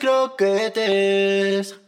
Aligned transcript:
croquetes. 0.00 1.80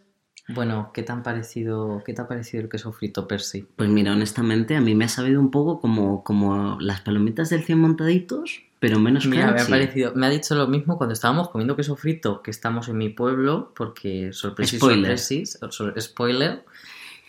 Bueno, 0.49 0.91
¿qué 0.93 1.03
te, 1.03 1.13
han 1.13 1.23
parecido, 1.23 2.03
¿qué 2.05 2.13
te 2.13 2.21
ha 2.23 2.29
parecido 2.29 2.63
el 2.65 2.69
queso 2.69 2.93
frito 2.93 3.27
Percy? 3.29 3.67
Pues 3.77 3.89
mira, 3.89 4.13
honestamente, 4.13 4.77
a 4.77 4.81
mí 4.81 4.95
me 4.95 5.05
ha 5.05 5.09
sabido 5.09 5.41
un 5.41 5.51
poco 5.51 5.81
como, 5.81 6.23
como 6.25 6.79
las 6.81 7.01
palomitas 7.01 7.49
del 7.51 7.63
100 7.65 7.79
montaditos, 7.79 8.63
pero 8.81 8.99
menos 8.99 9.25
Mira, 9.27 9.45
me 9.47 9.51
ha 9.53 9.55
crunchy. 9.55 9.71
parecido, 9.71 10.13
me 10.15 10.27
ha 10.27 10.31
dicho 10.31 10.55
lo 10.57 10.67
mismo 10.67 10.99
cuando 10.99 11.13
estábamos 11.15 11.49
comiendo 11.49 11.77
queso 11.77 11.97
frito, 11.97 12.43
que 12.43 12.51
estamos 12.51 12.89
en 12.89 12.99
mi 12.99 13.09
pueblo, 13.09 13.73
porque 13.77 14.33
sorpresa 14.33 14.77
Spoiler. 14.77 15.19
sorpresis, 15.19 15.59
so- 15.71 15.95
spoiler. 16.01 16.65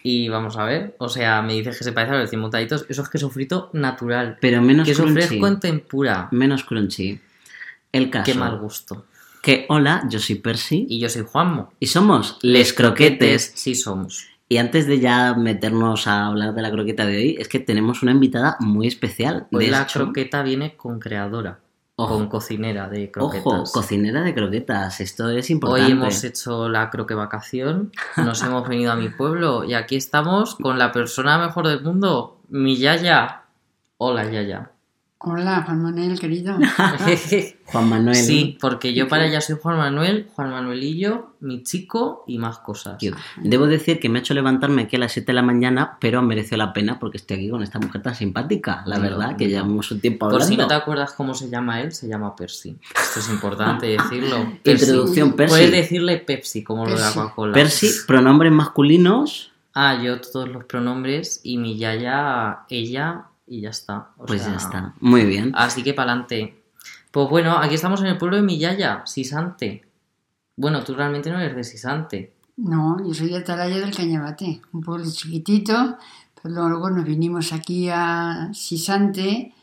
Y 0.05 0.27
vamos 0.27 0.57
a 0.57 0.65
ver, 0.65 0.95
o 0.97 1.07
sea, 1.07 1.41
me 1.43 1.53
dices 1.53 1.77
que 1.77 1.83
se 1.85 1.93
parece 1.93 2.15
a 2.15 2.19
los 2.19 2.29
100 2.29 2.41
montaditos, 2.41 2.85
eso 2.89 3.03
es 3.03 3.09
queso 3.09 3.29
frito 3.29 3.69
natural. 3.71 4.37
Pero 4.41 4.61
menos 4.61 4.85
queso 4.87 5.03
crunchy. 5.03 5.21
fresco 5.27 5.47
en 5.47 5.59
tempura. 5.61 6.27
Menos 6.31 6.63
crunchy. 6.65 7.21
El 7.91 8.09
caso. 8.09 8.25
Qué 8.25 8.37
mal 8.37 8.57
gusto. 8.59 9.05
Que 9.43 9.65
hola, 9.67 10.05
yo 10.09 10.19
soy 10.19 10.35
Percy 10.35 10.87
Y 10.89 10.99
yo 10.99 11.09
soy 11.09 11.25
Juanmo. 11.29 11.73
y 11.77 11.87
somos 11.87 12.39
Les 12.41 12.71
Croquetes. 12.71 13.51
Sí 13.55 13.75
somos. 13.75 14.29
Y 14.47 14.55
antes 14.55 14.87
de 14.87 15.01
ya 15.01 15.33
meternos 15.33 16.07
a 16.07 16.27
hablar 16.27 16.53
de 16.55 16.61
la 16.61 16.71
croqueta 16.71 17.05
de 17.05 17.17
hoy, 17.17 17.35
es 17.37 17.49
que 17.49 17.59
tenemos 17.59 18.03
una 18.03 18.13
invitada 18.13 18.55
muy 18.61 18.87
especial. 18.87 19.47
Hoy 19.51 19.65
de 19.65 19.71
la 19.71 19.81
hecho, 19.81 19.99
croqueta 19.99 20.43
viene 20.43 20.77
con 20.77 20.97
creadora, 20.99 21.59
Ojo. 21.97 22.15
con 22.17 22.27
cocinera 22.29 22.87
de 22.87 23.11
croquetas. 23.11 23.45
Ojo, 23.45 23.63
cocinera 23.73 24.21
de 24.21 24.33
croquetas, 24.33 25.01
esto 25.01 25.29
es 25.29 25.49
importante. 25.49 25.87
Hoy 25.87 25.91
hemos 25.91 26.23
hecho 26.23 26.69
la 26.69 26.89
croque 26.89 27.13
vacación, 27.13 27.91
nos 28.15 28.41
hemos 28.43 28.65
venido 28.65 28.93
a 28.93 28.95
mi 28.95 29.09
pueblo 29.09 29.65
y 29.65 29.73
aquí 29.73 29.97
estamos 29.97 30.55
con 30.55 30.79
la 30.79 30.93
persona 30.93 31.37
mejor 31.37 31.67
del 31.67 31.81
mundo, 31.81 32.39
mi 32.47 32.77
Yaya. 32.77 33.43
Hola 33.97 34.29
Yaya. 34.31 34.72
Hola, 35.25 35.63
Juan 35.65 35.81
Manuel, 35.81 36.19
querido. 36.19 36.57
Juan 37.67 37.87
Manuel. 37.87 38.15
sí, 38.15 38.57
porque 38.59 38.93
yo 38.93 39.07
para 39.07 39.25
ella 39.25 39.39
soy 39.39 39.55
Juan 39.61 39.77
Manuel, 39.77 40.27
Juan 40.35 40.49
Manuelillo, 40.51 41.35
mi 41.39 41.63
chico 41.63 42.25
y 42.27 42.37
más 42.39 42.59
cosas. 42.59 42.97
Debo 43.37 43.67
decir 43.67 44.01
que 44.01 44.09
me 44.09 44.19
ha 44.19 44.21
hecho 44.21 44.33
levantarme 44.33 44.81
aquí 44.81 44.97
a 44.97 44.99
las 44.99 45.13
7 45.13 45.27
de 45.27 45.33
la 45.33 45.41
mañana, 45.41 45.97
pero 46.01 46.21
mereció 46.21 46.57
la 46.57 46.73
pena 46.73 46.99
porque 46.99 47.15
estoy 47.17 47.37
aquí 47.37 47.49
con 47.49 47.63
esta 47.63 47.79
mujer 47.79 48.01
tan 48.01 48.15
simpática. 48.15 48.83
La 48.85 48.97
No, 48.97 49.03
verdad, 49.03 49.37
que 49.37 49.47
llevamos 49.47 49.89
un 49.91 50.01
tiempo 50.01 50.25
Por 50.27 50.33
hablando. 50.33 50.51
si 50.51 50.57
no 50.57 50.67
te 50.67 50.73
acuerdas 50.73 51.13
cómo 51.13 51.33
se 51.33 51.49
llama 51.49 51.79
él, 51.79 51.93
se 51.93 52.09
llama 52.09 52.35
Percy. 52.35 52.75
Esto 52.93 53.19
es 53.21 53.29
importante 53.29 53.85
decirlo. 53.97 54.45
Percy. 54.63 54.85
Introducción, 54.85 55.33
Percy. 55.37 55.53
Puedes 55.55 55.71
decirle 55.71 56.17
Pepsi, 56.17 56.63
como 56.65 56.83
lo 56.85 56.91
de 56.91 56.97
la 56.99 57.05
Percy. 57.05 57.19
Coca-Cola. 57.19 57.53
Percy, 57.53 57.87
pronombres 58.05 58.51
masculinos, 58.51 59.51
Ah, 59.75 59.99
yo 60.03 60.21
todos 60.21 60.47
los 60.49 60.65
pronombres 60.65 61.39
y 61.43 61.57
mi 61.57 61.77
Yaya, 61.79 62.59
ella 62.69 63.23
y 63.53 63.61
ya 63.61 63.69
está. 63.69 64.09
O 64.17 64.25
pues 64.25 64.41
sea, 64.41 64.51
ya 64.51 64.57
está. 64.57 64.93
Muy 64.99 65.25
bien. 65.25 65.51
Así 65.55 65.83
que 65.83 65.93
para 65.93 66.11
adelante. 66.11 66.63
Pues 67.11 67.29
bueno, 67.29 67.57
aquí 67.59 67.75
estamos 67.75 68.01
en 68.01 68.07
el 68.07 68.17
pueblo 68.17 68.37
de 68.37 68.41
Millaya, 68.41 69.03
Sisante. 69.05 69.83
Bueno, 70.55 70.83
tú 70.83 70.95
realmente 70.95 71.29
no 71.29 71.39
eres 71.39 71.55
de 71.55 71.63
Sisante. 71.63 72.33
No, 72.57 72.97
yo 73.05 73.13
soy 73.13 73.29
de 73.29 73.37
Atalaya 73.37 73.79
del 73.79 73.95
Cañabate, 73.95 74.61
un 74.73 74.81
pueblo 74.81 75.05
chiquitito, 75.11 75.97
pero 76.41 76.69
luego 76.69 76.89
nos 76.89 77.05
vinimos 77.05 77.53
aquí 77.53 77.89
a 77.91 78.49
Sisante 78.53 79.53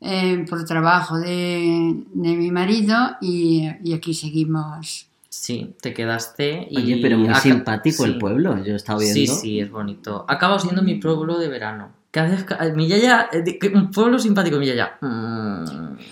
eh, 0.00 0.44
por 0.48 0.64
trabajo 0.64 1.18
de, 1.18 2.04
de 2.12 2.36
mi 2.36 2.50
marido 2.50 3.16
y, 3.20 3.68
y 3.84 3.94
aquí 3.94 4.12
seguimos. 4.12 5.06
Sí, 5.28 5.74
te 5.80 5.92
quedaste 5.92 6.66
y... 6.70 6.78
Oye, 6.78 6.98
pero 7.02 7.18
muy 7.18 7.34
simpático 7.36 8.04
el 8.04 8.18
pueblo, 8.18 8.64
yo 8.64 8.72
he 8.72 8.76
estado 8.76 8.98
viendo. 9.00 9.14
Sí, 9.14 9.26
sí, 9.26 9.60
es 9.60 9.70
bonito. 9.70 10.24
Acaba 10.28 10.58
siendo 10.58 10.82
mi 10.82 10.96
pueblo 10.96 11.38
de 11.38 11.48
verano. 11.48 11.90
Cada 12.16 12.30
vez 12.30 12.44
que- 12.44 12.72
Millaya, 12.72 13.28
eh, 13.30 13.58
que- 13.60 13.68
un 13.68 13.90
pueblo 13.90 14.18
simpático, 14.18 14.56
Millaya. 14.56 14.96
Mm. 15.02 15.64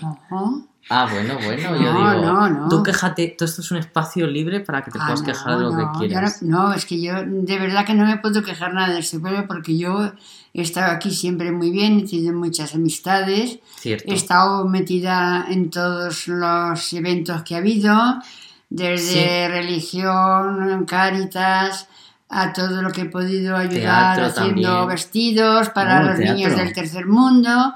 Ojo. 0.03 0.61
Ah, 0.87 1.07
bueno, 1.11 1.33
bueno, 1.43 1.75
yo 1.83 1.91
No, 1.93 2.11
digo, 2.11 2.21
no, 2.31 2.49
no. 2.49 2.69
tú 2.69 2.83
quéjate, 2.83 3.29
todo 3.35 3.47
esto 3.49 3.61
es 3.61 3.71
un 3.71 3.77
espacio 3.79 4.27
libre 4.27 4.59
para 4.59 4.83
que 4.83 4.91
te 4.91 4.99
Ah, 5.01 5.05
puedas 5.05 5.21
no, 5.21 5.25
quejar 5.25 5.57
de 5.57 5.63
lo 5.63 5.71
no, 5.71 5.77
que 5.77 5.83
yo 6.03 6.07
quieras. 6.09 6.43
No, 6.43 6.73
es 6.73 6.85
que 6.85 7.01
yo 7.01 7.13
de 7.25 7.57
verdad 7.57 7.87
que 7.87 7.95
no 7.95 8.05
me 8.05 8.17
puedo 8.17 8.43
quejar 8.43 8.71
nada 8.75 8.93
de 8.93 8.99
este 8.99 9.19
pueblo 9.19 9.47
porque 9.47 9.75
yo 9.79 10.11
he 10.53 10.61
estado 10.61 10.91
aquí 10.91 11.09
siempre 11.09 11.51
muy 11.51 11.71
bien, 11.71 12.01
he 12.01 12.05
tenido 12.07 12.35
muchas 12.35 12.75
amistades, 12.75 13.57
Cierto. 13.79 14.05
he 14.07 14.13
estado 14.13 14.67
metida 14.67 15.47
en 15.49 15.71
todos 15.71 16.27
los 16.27 16.93
eventos 16.93 17.41
que 17.41 17.55
ha 17.55 17.57
habido, 17.57 17.97
desde 18.69 19.47
religión, 19.47 20.85
cáritas, 20.85 21.87
a 22.29 22.51
todo 22.53 22.81
lo 22.81 22.91
que 22.91 23.01
he 23.01 23.05
podido 23.05 23.55
ayudar 23.55 24.15
Teatro 24.17 24.25
haciendo 24.43 24.61
también. 24.69 24.87
vestidos 24.89 25.69
para 25.69 26.01
Oh, 26.01 26.03
los 26.05 26.17
teatro. 26.17 26.33
niños 26.35 26.55
del 26.57 26.73
tercer 26.73 27.05
mundo. 27.05 27.73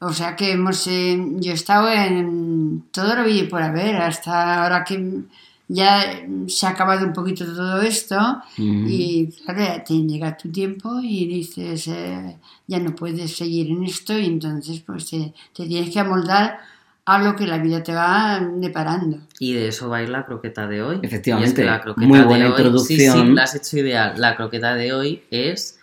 O 0.00 0.12
sea 0.12 0.36
que 0.36 0.52
hemos, 0.52 0.86
eh, 0.86 1.18
yo 1.36 1.50
he 1.50 1.54
estado 1.54 1.90
en 1.90 2.84
todo 2.92 3.16
lo 3.16 3.24
vi 3.24 3.42
por 3.44 3.60
haber, 3.62 3.96
hasta 3.96 4.62
ahora 4.62 4.84
que 4.84 5.22
ya 5.66 6.22
se 6.46 6.66
ha 6.66 6.70
acabado 6.70 7.04
un 7.04 7.12
poquito 7.12 7.44
todo 7.44 7.82
esto 7.82 8.40
y 8.56 9.26
claro, 9.44 9.60
ya 9.60 9.84
te 9.84 9.94
llega 9.94 10.36
tu 10.36 10.50
tiempo 10.50 11.00
y 11.02 11.26
dices, 11.26 11.88
eh, 11.88 12.36
ya 12.68 12.78
no 12.78 12.94
puedes 12.94 13.36
seguir 13.36 13.70
en 13.72 13.84
esto 13.84 14.16
y 14.16 14.26
entonces 14.26 14.80
pues 14.86 15.10
te, 15.10 15.34
te 15.52 15.66
tienes 15.66 15.90
que 15.92 16.00
amoldar 16.00 16.58
a 17.10 17.18
lo 17.18 17.34
que 17.34 17.46
la 17.46 17.56
vida 17.58 17.82
te 17.82 17.94
va 17.94 18.38
deparando. 18.40 19.18
Y 19.38 19.54
de 19.54 19.68
eso 19.68 19.88
va 19.88 19.98
a 19.98 20.02
ir 20.02 20.10
la 20.10 20.26
croqueta 20.26 20.66
de 20.66 20.82
hoy. 20.82 21.00
Efectivamente, 21.02 21.48
Y 21.48 21.52
es 21.52 21.54
que 21.54 21.64
la 21.64 21.80
croqueta 21.80 22.06
muy 22.06 22.18
de 22.18 22.24
buena 22.26 22.44
hoy- 22.44 22.50
introducción. 22.50 23.16
Sí, 23.16 23.26
sí, 23.28 23.32
la 23.34 23.42
has 23.44 23.54
hecho 23.54 23.78
ideal. 23.78 24.14
La 24.20 24.36
croqueta 24.36 24.74
de 24.74 24.92
hoy 24.92 25.22
es 25.30 25.78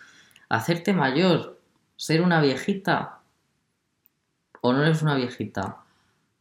hacerte 0.48 0.92
mayor, 0.92 1.58
ser 1.96 2.22
una 2.22 2.40
viejita. 2.40 3.18
¿O 4.60 4.72
no 4.72 4.82
eres 4.84 5.02
una 5.02 5.14
viejita? 5.16 5.78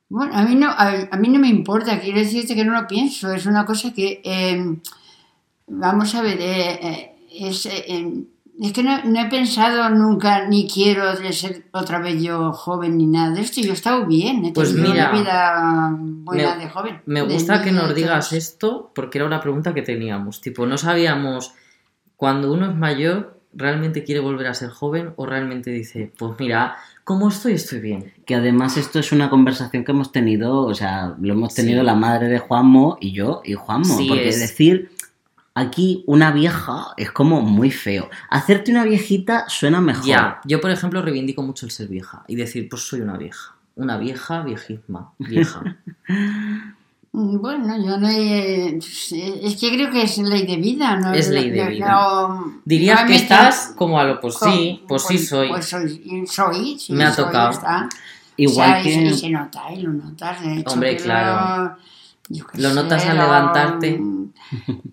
Bueno, 0.10 0.36
a 0.36 0.44
mí 0.44 0.54
no, 0.56 0.70
a, 0.70 1.08
a 1.12 1.18
mí 1.18 1.30
no 1.30 1.40
me 1.40 1.48
importa, 1.48 2.00
quiero 2.00 2.20
decirte 2.20 2.54
que 2.56 2.64
no 2.64 2.80
lo 2.80 2.88
pienso, 2.88 3.34
es 3.34 3.48
una 3.48 3.66
cosa 3.66 3.92
que, 3.92 4.22
eh, 4.24 4.78
vamos 5.68 6.14
a 6.14 6.22
ver, 6.22 6.38
eh, 6.40 6.74
eh, 6.82 7.16
es, 7.32 7.66
eh, 7.66 7.86
eh, 7.88 8.24
es 8.62 8.72
que 8.74 8.84
no, 8.84 9.04
no 9.04 9.20
he 9.22 9.26
pensado 9.30 9.90
nunca, 9.90 10.48
ni 10.48 10.68
quiero 10.70 11.14
ser 11.32 11.66
otra 11.72 12.00
vez 12.00 12.22
yo 12.22 12.54
joven 12.54 12.98
ni 12.98 13.06
nada 13.06 13.34
de 13.36 13.42
esto, 13.42 13.60
yo 13.62 13.72
he 13.72 13.74
estado 13.74 14.06
bien, 14.06 14.46
he 14.46 14.54
Pues 14.54 14.70
tenido 14.74 14.92
mira, 14.94 15.10
una 15.12 15.20
vida 15.22 15.98
buena 16.00 16.56
me- 16.56 16.64
de 16.64 16.70
joven. 16.70 17.02
Me 17.06 17.22
gusta 17.22 17.62
que 17.62 17.72
nos 17.72 17.94
digas 17.94 18.32
esto 18.34 18.92
porque 18.96 19.18
era 19.18 19.28
una 19.28 19.42
pregunta 19.42 19.74
que 19.74 19.82
teníamos. 19.82 20.42
Tipo, 20.42 20.66
no 20.66 20.78
sabíamos 20.78 21.54
cuando 22.16 22.52
uno 22.54 22.70
es 22.70 22.76
mayor, 22.76 23.40
¿realmente 23.54 24.04
quiere 24.04 24.22
volver 24.22 24.48
a 24.48 24.54
ser 24.54 24.70
joven 24.70 25.14
o 25.18 25.26
realmente 25.26 25.70
dice, 25.72 26.12
pues 26.18 26.34
mira, 26.40 26.76
como 27.04 27.28
estoy, 27.30 27.54
estoy 27.54 27.80
bien? 27.82 28.14
Que 28.26 28.36
además 28.36 28.78
esto 28.78 29.00
es 29.00 29.12
una 29.12 29.30
conversación 29.30 29.84
que 29.86 29.92
hemos 29.92 30.12
tenido, 30.12 30.62
o 30.62 30.74
sea, 30.74 31.14
lo 31.20 31.34
hemos 31.34 31.54
tenido 31.54 31.82
Sí. 31.82 31.86
la 31.86 31.96
madre 31.96 32.28
de 32.30 32.40
Juanmo 32.40 32.98
y 33.00 33.12
yo 33.12 33.42
y 33.46 33.54
Juanmo. 33.54 33.98
Sí, 33.98 34.08
porque 34.08 34.30
es- 34.30 34.40
decir 34.40 34.92
aquí 35.56 36.04
una 36.06 36.32
vieja 36.32 36.88
es 36.98 37.12
como 37.12 37.42
muy 37.42 37.72
feo. 37.72 38.10
Hacerte 38.30 38.72
una 38.72 38.84
viejita 38.84 39.46
suena 39.50 39.82
mejor. 39.82 40.06
Ya, 40.06 40.40
yo 40.46 40.62
por 40.62 40.70
ejemplo 40.70 41.02
reivindico 41.02 41.42
mucho 41.42 41.66
el 41.66 41.72
ser 41.72 41.88
vieja 41.88 42.24
y 42.28 42.36
decir, 42.36 42.68
pues 42.70 42.84
soy 42.88 43.02
una 43.02 43.18
vieja. 43.18 43.56
Una 43.76 43.98
vieja, 43.98 44.42
viejísima, 44.44 45.12
vieja. 45.18 45.62
Mm, 47.18 47.40
Bueno, 47.40 47.78
yo 47.78 47.98
no 47.98 48.10
he- 48.10 48.78
es 48.78 49.56
que 49.58 49.70
creo 49.74 49.90
que 49.90 50.02
es 50.04 50.18
ley 50.18 50.46
de 50.46 50.58
vida, 50.58 50.98
¿no? 50.98 51.14
Es 51.14 51.30
ley 51.30 51.50
de 51.50 51.66
vida. 51.70 51.90
no- 51.90 52.56
Dirías 52.66 53.04
no 53.04 53.08
que 53.08 53.16
estás 53.16 53.74
como 53.78 53.98
a 53.98 54.04
lo, 54.04 54.20
pues 54.20 54.36
sí, 54.38 54.84
pues 54.86 55.04
sí 55.04 55.18
soy. 55.18 55.48
Pues 55.48 55.66
soy, 55.66 56.28
soy, 56.28 56.78
sí, 56.78 56.92
Me 56.92 57.06
ha 57.06 57.14
soy, 57.14 57.24
tocado. 57.24 57.52
está. 57.52 57.88
Igual 58.36 58.70
O 58.70 58.74
sea, 58.74 58.82
y- 58.82 58.84
que... 58.84 59.06
y 59.06 59.14
se 59.14 59.30
nota, 59.30 59.62
y 59.72 59.82
lo 59.84 59.94
notas, 59.94 60.42
de 60.42 60.58
hecho. 60.58 60.74
Hombre, 60.74 60.98
claro. 60.98 61.78
Lo, 62.30 62.36
yo 62.36 62.48
qué 62.48 62.62
Lo 62.62 62.74
notas 62.74 63.06
al 63.06 63.16
lo- 63.18 63.24
levantarte. 63.24 63.98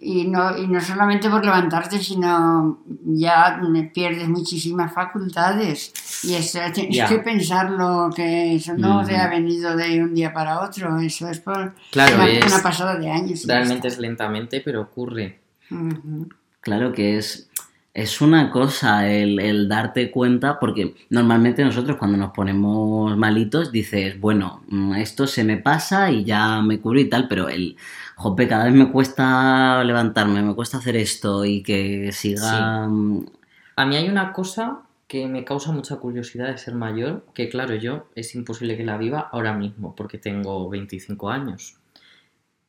Y 0.00 0.26
no, 0.28 0.56
y 0.58 0.66
no 0.68 0.80
solamente 0.80 1.30
por 1.30 1.44
levantarte, 1.44 1.98
sino 1.98 2.80
ya 3.04 3.60
pierdes 3.94 4.28
muchísimas 4.28 4.92
facultades. 4.92 5.92
Y 6.24 6.34
eso 6.34 6.58
tienes 6.72 6.96
Ya. 6.96 7.08
que 7.08 7.18
pensarlo, 7.18 8.10
que 8.14 8.56
eso 8.56 8.74
no 8.76 8.98
Ujú. 8.98 9.08
te 9.08 9.16
ha 9.16 9.28
venido 9.28 9.76
de 9.76 10.02
un 10.02 10.14
día 10.14 10.32
para 10.32 10.60
otro. 10.60 10.98
Eso 10.98 11.28
es 11.28 11.38
por 11.40 11.74
Claro, 11.90 12.16
una, 12.16 12.28
es- 12.28 12.46
una 12.46 12.62
pasada 12.62 12.96
de 12.96 13.10
años. 13.10 13.44
Realmente 13.46 13.88
es 13.88 13.98
lentamente, 13.98 14.60
pero 14.60 14.80
ocurre. 14.82 15.40
Claro 16.60 16.92
que 16.92 17.18
es, 17.18 17.48
es 17.94 18.20
una 18.22 18.50
cosa 18.50 19.10
el, 19.10 19.38
el 19.38 19.68
darte 19.68 20.10
cuenta, 20.10 20.58
porque 20.58 20.94
normalmente 21.10 21.64
nosotros 21.64 21.98
cuando 21.98 22.16
nos 22.16 22.32
ponemos 22.32 23.16
malitos 23.16 23.70
dices, 23.70 24.18
bueno, 24.18 24.62
mm, 24.68 24.94
esto 24.94 25.26
se 25.26 25.44
me 25.44 25.58
pasa 25.58 26.10
y 26.10 26.24
ya 26.24 26.62
me 26.62 26.80
curo 26.80 26.98
y 27.00 27.08
tal, 27.10 27.28
pero 27.28 27.48
el, 27.50 27.76
jope, 28.16 28.48
cada 28.48 28.64
vez 28.64 28.74
me 28.74 28.90
cuesta 28.90 29.82
levantarme, 29.84 30.42
me 30.42 30.54
cuesta 30.54 30.78
hacer 30.78 30.96
esto 30.96 31.44
y 31.44 31.62
que 31.62 32.12
siga... 32.12 32.86
mm, 32.88 33.26
A 33.76 33.84
mí 33.84 33.96
hay 33.96 34.08
una 34.08 34.32
cosa 34.32 34.82
que 35.06 35.26
me 35.26 35.44
causa 35.44 35.72
mucha 35.72 35.96
curiosidad 35.96 36.48
de 36.48 36.56
ser 36.56 36.74
mayor, 36.74 37.26
que 37.34 37.50
claro, 37.50 37.74
yo 37.74 38.06
es 38.14 38.34
imposible 38.34 38.76
que 38.76 38.84
la 38.84 38.96
viva 38.96 39.28
ahora 39.32 39.52
mismo, 39.52 39.94
porque 39.94 40.16
tengo 40.16 40.70
25 40.70 41.28
años. 41.28 41.76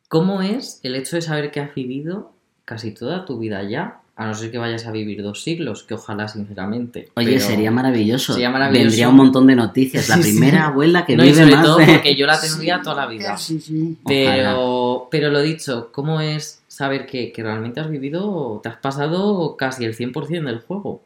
¿Cómo 0.10 0.42
es 0.42 0.82
el 0.84 0.96
hecho 0.96 1.16
de 1.16 1.22
saber 1.22 1.52
que 1.52 1.62
has 1.62 1.74
vivido 1.74 2.34
casi 2.66 2.94
toda 2.94 3.26
tu 3.26 3.40
vida 3.40 3.64
ya 3.64 4.03
A 4.16 4.28
no 4.28 4.36
ser 4.36 4.52
que 4.52 4.60
vayas 4.60 4.86
a 4.86 4.92
vivir 4.92 5.24
dos 5.24 5.42
siglos, 5.42 5.82
que 5.84 5.96
ojalá, 5.96 6.28
sinceramente. 6.28 7.10
Oye, 7.16 7.34
pero- 7.34 7.40
sería 7.40 7.72
maravilloso. 7.72 8.34
Sería 8.34 8.52
maravilloso. 8.52 8.84
Vendría 8.84 9.10
un 9.10 9.16
montón 9.16 9.48
de 9.48 9.56
noticias. 9.56 10.08
La 10.08 10.16
Sí, 10.18 10.24
sí. 10.24 10.32
primera 10.38 10.66
abuela 10.68 11.04
que 11.04 11.18
No, 11.18 11.24
y 11.24 11.30
vive 11.32 11.40
sobre 11.42 11.56
más 11.56 11.66
todo 11.66 11.78
de- 11.78 11.86
porque 11.88 12.16
yo 12.16 12.28
la 12.28 12.40
tendría 12.42 12.82
toda 12.84 12.96
la 12.96 13.06
vida. 13.08 13.36
Sí, 13.38 13.60
sí. 13.60 13.98
Pero, 14.06 15.08
pero 15.10 15.32
lo 15.32 15.42
dicho, 15.42 15.90
¿cómo 15.92 16.22
es 16.22 16.62
saber 16.68 17.08
que, 17.08 17.32
que 17.32 17.42
realmente 17.42 17.80
has 17.80 17.90
vivido, 17.90 18.60
te 18.62 18.70
has 18.70 18.78
pasado 18.78 19.56
casi 19.58 19.84
el 19.86 19.96
100% 19.96 20.46
del 20.46 20.60
juego? 20.60 21.02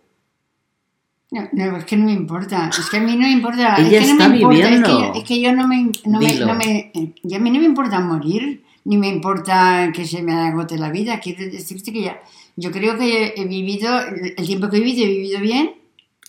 No, 1.32 1.48
no, 1.52 1.78
es 1.78 1.86
que 1.86 1.98
no 1.98 2.06
me 2.06 2.14
importa. 2.14 2.70
Es 2.78 2.90
que 2.90 2.98
a 2.98 3.00
mí 3.02 3.14
no 3.16 3.22
me 3.22 3.32
importa. 3.32 3.76
Ella 3.80 4.00
es 4.00 4.06
que 4.08 4.14
no 4.14 4.14
está 4.14 4.30
me 4.30 4.36
importa. 4.38 4.60
Es 4.60 4.66
viviendo. 4.66 5.12
que, 5.14 5.20
es 5.20 5.24
que 5.26 5.42
yo 5.42 5.54
no 5.54 5.68
me, 5.68 5.92
no 6.06 6.20
me, 6.20 6.36
no 6.36 6.54
me- 6.56 6.92
eh, 6.94 7.14
y 7.24 7.36
a 7.36 7.40
mí 7.40 7.52
no 7.52 7.60
me 7.60 7.66
importa 7.66 8.00
morir, 8.00 8.64
ni 8.88 8.96
me 8.98 9.08
importa 9.10 9.92
que 9.94 10.06
se 10.06 10.24
me 10.24 10.34
agote 10.34 10.78
la 10.78 10.90
vida. 10.90 11.20
Quiero 11.20 11.44
decirte 11.52 11.92
que 11.92 12.02
ya, 12.04 12.22
yo 12.56 12.72
creo 12.72 12.98
que 12.98 13.34
he 13.36 13.46
vivido, 13.46 13.90
el 14.38 14.46
tiempo 14.46 14.70
que 14.70 14.78
he 14.78 14.80
vivido, 14.80 15.06
he 15.06 15.10
vivido 15.10 15.40
bien. 15.42 15.76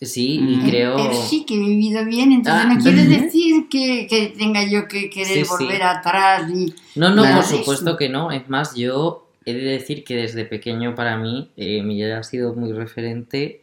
Sí, 0.00 0.40
y 0.42 0.58
creo... 0.68 1.12
Sí, 1.12 1.44
que 1.46 1.54
he 1.54 1.58
vivido 1.58 2.04
bien. 2.04 2.32
Entonces 2.32 2.64
Ah, 2.66 2.72
no 2.74 2.80
quiere 2.82 3.04
decir 3.04 3.68
que, 3.68 4.06
que 4.08 4.34
tenga 4.36 4.62
yo 4.64 4.86
que 4.88 5.08
querer 5.10 5.38
Sí, 5.38 5.44
sí. 5.44 5.50
volver 5.50 5.82
atrás. 5.82 6.48
Ni, 6.48 6.72
No, 6.96 7.14
no, 7.14 7.22
por 7.34 7.44
supuesto 7.44 7.96
que 7.96 8.08
no. 8.08 8.30
Es 8.32 8.48
más, 8.48 8.74
yo 8.74 9.28
he 9.44 9.54
de 9.54 9.62
decir 9.62 10.04
que 10.04 10.14
desde 10.16 10.44
pequeño 10.44 10.94
para 10.94 11.16
mí 11.16 11.50
eh, 11.56 11.82
mi 11.82 11.96
yaya 11.96 12.18
ha 12.18 12.22
sido 12.22 12.54
muy 12.54 12.72
referente 12.72 13.62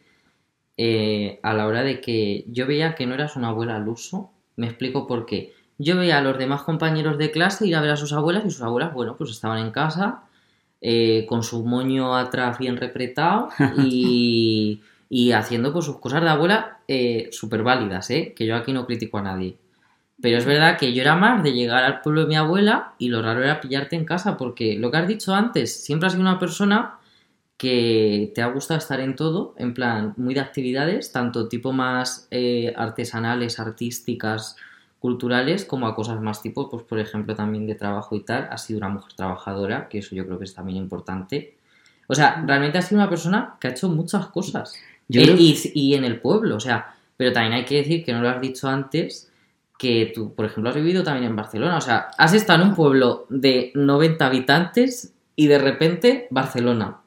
eh, 0.76 1.38
a 1.42 1.54
la 1.54 1.66
hora 1.66 1.82
de 1.82 2.00
que 2.00 2.44
yo 2.48 2.66
veía 2.66 2.94
que 2.94 3.06
no 3.06 3.14
eras 3.14 3.36
una 3.36 3.48
abuela 3.48 3.76
al 3.76 3.88
uso. 3.88 4.30
Me 4.56 4.66
explico 4.66 5.06
por 5.06 5.26
qué. 5.26 5.52
Yo 5.78 5.96
veía 5.96 6.18
a 6.18 6.22
los 6.22 6.38
demás 6.38 6.62
compañeros 6.62 7.18
de 7.18 7.30
clase 7.30 7.66
ir 7.66 7.76
a 7.76 7.80
ver 7.80 7.90
a 7.90 7.96
sus 7.96 8.12
abuelas 8.12 8.44
y 8.46 8.50
sus 8.50 8.62
abuelas, 8.62 8.94
bueno, 8.94 9.16
pues 9.16 9.30
estaban 9.30 9.58
en 9.58 9.70
casa 9.70 10.22
eh, 10.80 11.26
con 11.28 11.42
su 11.42 11.64
moño 11.64 12.16
atrás 12.16 12.58
bien 12.58 12.76
repretado 12.76 13.48
y, 13.84 14.80
y 15.08 15.32
haciendo 15.32 15.72
pues 15.72 15.84
sus 15.84 15.98
cosas 15.98 16.22
de 16.22 16.28
abuela 16.28 16.78
súper 17.30 17.62
válidas, 17.62 18.10
¿eh? 18.10 18.32
Que 18.36 18.46
yo 18.46 18.56
aquí 18.56 18.72
no 18.72 18.86
critico 18.86 19.18
a 19.18 19.22
nadie. 19.22 19.56
Pero 20.20 20.38
es 20.38 20.46
verdad 20.46 20.78
que 20.78 20.94
yo 20.94 21.02
era 21.02 21.14
más 21.14 21.42
de 21.42 21.52
llegar 21.52 21.84
al 21.84 22.00
pueblo 22.00 22.22
de 22.22 22.28
mi 22.28 22.36
abuela 22.36 22.94
y 22.98 23.08
lo 23.08 23.20
raro 23.20 23.42
era 23.42 23.60
pillarte 23.60 23.96
en 23.96 24.06
casa, 24.06 24.36
porque 24.36 24.76
lo 24.78 24.90
que 24.90 24.96
has 24.96 25.08
dicho 25.08 25.34
antes, 25.34 25.84
siempre 25.84 26.06
has 26.06 26.14
sido 26.14 26.22
una 26.22 26.38
persona 26.38 26.98
que 27.58 28.32
te 28.34 28.42
ha 28.42 28.46
gustado 28.46 28.78
estar 28.78 29.00
en 29.00 29.14
todo, 29.14 29.54
en 29.58 29.74
plan, 29.74 30.14
muy 30.16 30.34
de 30.34 30.40
actividades, 30.40 31.12
tanto 31.12 31.48
tipo 31.48 31.72
más 31.72 32.28
eh, 32.30 32.72
artesanales, 32.76 33.58
artísticas, 33.58 34.56
culturales, 35.00 35.64
como 35.64 35.86
a 35.86 35.94
cosas 35.94 36.20
más 36.20 36.42
tipo, 36.42 36.68
pues 36.70 36.82
por 36.82 36.98
ejemplo, 36.98 37.34
también 37.34 37.66
de 37.66 37.74
trabajo 37.74 38.16
y 38.16 38.20
tal. 38.24 38.48
Has 38.50 38.64
sido 38.64 38.78
una 38.78 38.88
mujer 38.88 39.12
trabajadora, 39.14 39.88
que 39.88 39.98
eso 39.98 40.14
yo 40.14 40.24
creo 40.26 40.38
que 40.38 40.44
es 40.44 40.54
también 40.54 40.78
importante. 40.78 41.56
O 42.08 42.14
sea, 42.14 42.42
realmente 42.46 42.78
has 42.78 42.88
sido 42.88 43.00
una 43.00 43.10
persona 43.10 43.56
que 43.60 43.68
ha 43.68 43.70
hecho 43.70 43.88
muchas 43.88 44.26
cosas. 44.28 44.74
Yo 45.08 45.20
Eh, 45.20 45.24
creo- 45.24 45.36
y, 45.38 45.56
y 45.74 45.94
en 45.94 46.04
el 46.04 46.20
pueblo, 46.20 46.56
o 46.56 46.60
sea, 46.60 46.94
pero 47.16 47.32
también 47.32 47.54
hay 47.54 47.64
que 47.64 47.76
decir 47.76 48.04
que 48.04 48.12
no 48.12 48.20
lo 48.22 48.28
has 48.28 48.40
dicho 48.40 48.68
antes, 48.68 49.30
que 49.78 50.10
tú, 50.14 50.34
por 50.34 50.46
ejemplo, 50.46 50.70
has 50.70 50.76
vivido 50.76 51.02
también 51.02 51.26
en 51.26 51.36
Barcelona. 51.36 51.76
O 51.76 51.80
sea, 51.80 52.08
has 52.16 52.32
estado 52.32 52.62
en 52.62 52.70
un 52.70 52.74
pueblo 52.74 53.26
de 53.28 53.72
90 53.74 54.26
habitantes 54.26 55.12
y 55.36 55.46
de 55.48 55.58
repente 55.58 56.26
Barcelona. 56.30 56.98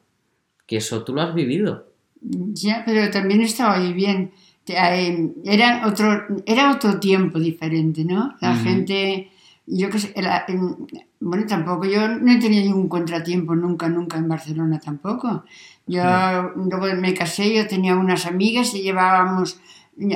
Que 0.67 0.77
eso 0.77 1.03
tú 1.03 1.15
lo 1.15 1.21
has 1.21 1.33
vivido. 1.33 1.87
Ya, 2.21 2.83
pero 2.85 3.09
también 3.11 3.41
estaba 3.41 3.75
ahí 3.77 3.91
bien. 3.93 4.31
Era 4.75 5.85
otro, 5.87 6.25
era 6.45 6.71
otro 6.71 6.99
tiempo 6.99 7.39
diferente, 7.39 8.03
¿no? 8.05 8.35
La 8.41 8.51
Ujú. 8.53 8.63
gente, 8.63 9.31
yo 9.65 9.89
que 9.89 9.99
sé, 9.99 10.13
era- 10.15 10.45
en- 10.47 10.75
bueno, 11.19 11.45
tampoco, 11.47 11.85
yo 11.85 12.07
no 12.07 12.31
he 12.31 12.37
tenido 12.39 12.63
ningún 12.63 12.87
contratiempo 12.89 13.55
nunca, 13.55 13.89
nunca 13.89 14.17
en 14.17 14.27
Barcelona 14.27 14.79
tampoco. 14.79 15.43
Yo 15.87 16.51
luego 16.55 16.85
me 16.99 17.13
casé, 17.13 17.53
yo 17.53 17.67
tenía 17.67 17.95
unas 17.95 18.25
amigas 18.25 18.73
y 18.75 18.81
llevábamos 18.81 19.59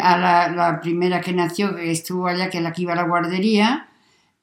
a 0.01 0.17
la, 0.17 0.49
la 0.49 0.79
primera 0.81 1.19
que 1.19 1.33
nació, 1.33 1.75
que 1.75 1.91
estuvo 1.91 2.27
allá, 2.27 2.49
que 2.49 2.59
es 2.59 2.63
la 2.63 2.71
que 2.71 2.83
iba 2.83 2.93
a 2.93 2.95
la 2.95 3.03
guardería, 3.03 3.87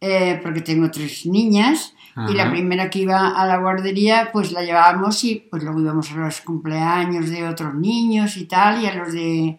eh, 0.01 0.39
porque 0.43 0.61
tengo 0.61 0.91
tres 0.91 1.25
niñas, 1.27 1.95
y 2.29 2.35
la 2.35 2.43
Ajá. 2.43 2.51
primera 2.51 2.91
que 2.91 2.99
iba 3.01 3.29
a 3.29 3.47
la 3.47 3.59
guardería, 3.59 4.31
pues 4.33 4.51
la 4.53 4.63
llevábamos 4.63 5.23
y 5.25 5.37
pues 5.51 5.63
luego 5.63 5.81
íbamos 5.81 6.11
a 6.13 6.17
los 6.17 6.41
cumpleaños 6.43 7.31
de 7.31 7.47
otros 7.49 7.75
niños 7.75 8.37
y 8.37 8.45
tal, 8.45 8.83
y 8.83 8.87
a 8.87 8.95
los 8.95 9.13
de, 9.13 9.59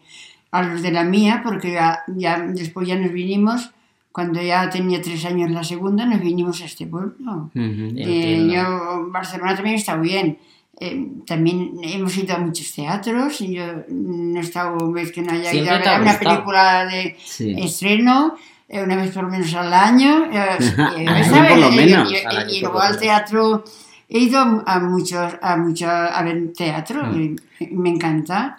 a 0.52 0.62
los 0.64 0.82
de 0.82 0.92
la 0.92 1.04
mía, 1.04 1.42
porque 1.44 1.72
ya, 1.74 2.00
ya 2.08 2.40
después 2.40 2.88
ya 2.88 2.96
nos 2.98 3.12
vinimos, 3.12 3.72
cuando 4.12 4.42
ya 4.42 4.70
tenía 4.70 5.02
tres 5.02 5.24
años 5.26 5.50
la 5.52 5.64
segunda, 5.64 6.06
nos 6.06 6.20
vinimos 6.20 6.62
a 6.62 6.66
este 6.66 6.86
pueblo. 6.88 7.50
Ujú. 7.56 7.56
Eh, 7.56 8.36
Entiendo. 8.36 8.54
yo, 8.54 9.08
Barcelona 9.10 9.56
también 9.56 9.76
está 9.78 9.96
bien. 9.96 10.38
Eh, 10.80 11.08
también 11.28 11.74
hemos 11.84 12.18
ido 12.18 12.36
a 12.36 12.40
muchos 12.40 12.74
teatros 12.74 13.40
y 13.42 13.54
yo 13.54 13.64
no 13.90 14.40
he 14.40 14.42
estado 14.44 14.92
vez 14.92 15.12
que 15.12 15.22
no 15.22 15.32
haya 15.32 15.54
ido 15.54 15.72
a 15.72 15.78
ver 15.78 16.02
una 16.02 16.18
película 16.20 16.86
de 16.88 17.16
Sí. 17.24 17.54
estreno 17.58 18.36
eh, 18.68 18.82
una 18.84 18.96
vez 18.96 19.12
por 19.12 19.24
lo 19.26 19.30
menos 19.30 19.54
al 19.54 19.72
año. 19.74 20.26
eh, 20.32 20.58
eh, 20.98 22.48
Y- 22.50 22.62
luego 22.62 22.80
al 22.82 22.98
teatro 23.00 23.64
he 24.10 24.20
ido 24.20 24.40
a 24.66 24.80
muchos, 24.80 25.34
a 25.42 25.56
muchos, 25.56 25.88
a 25.90 26.22
ver 26.24 26.52
teatro, 26.54 27.06
Mm. 27.06 27.36
y 27.60 27.66
me 27.76 27.90
encanta. 27.92 28.58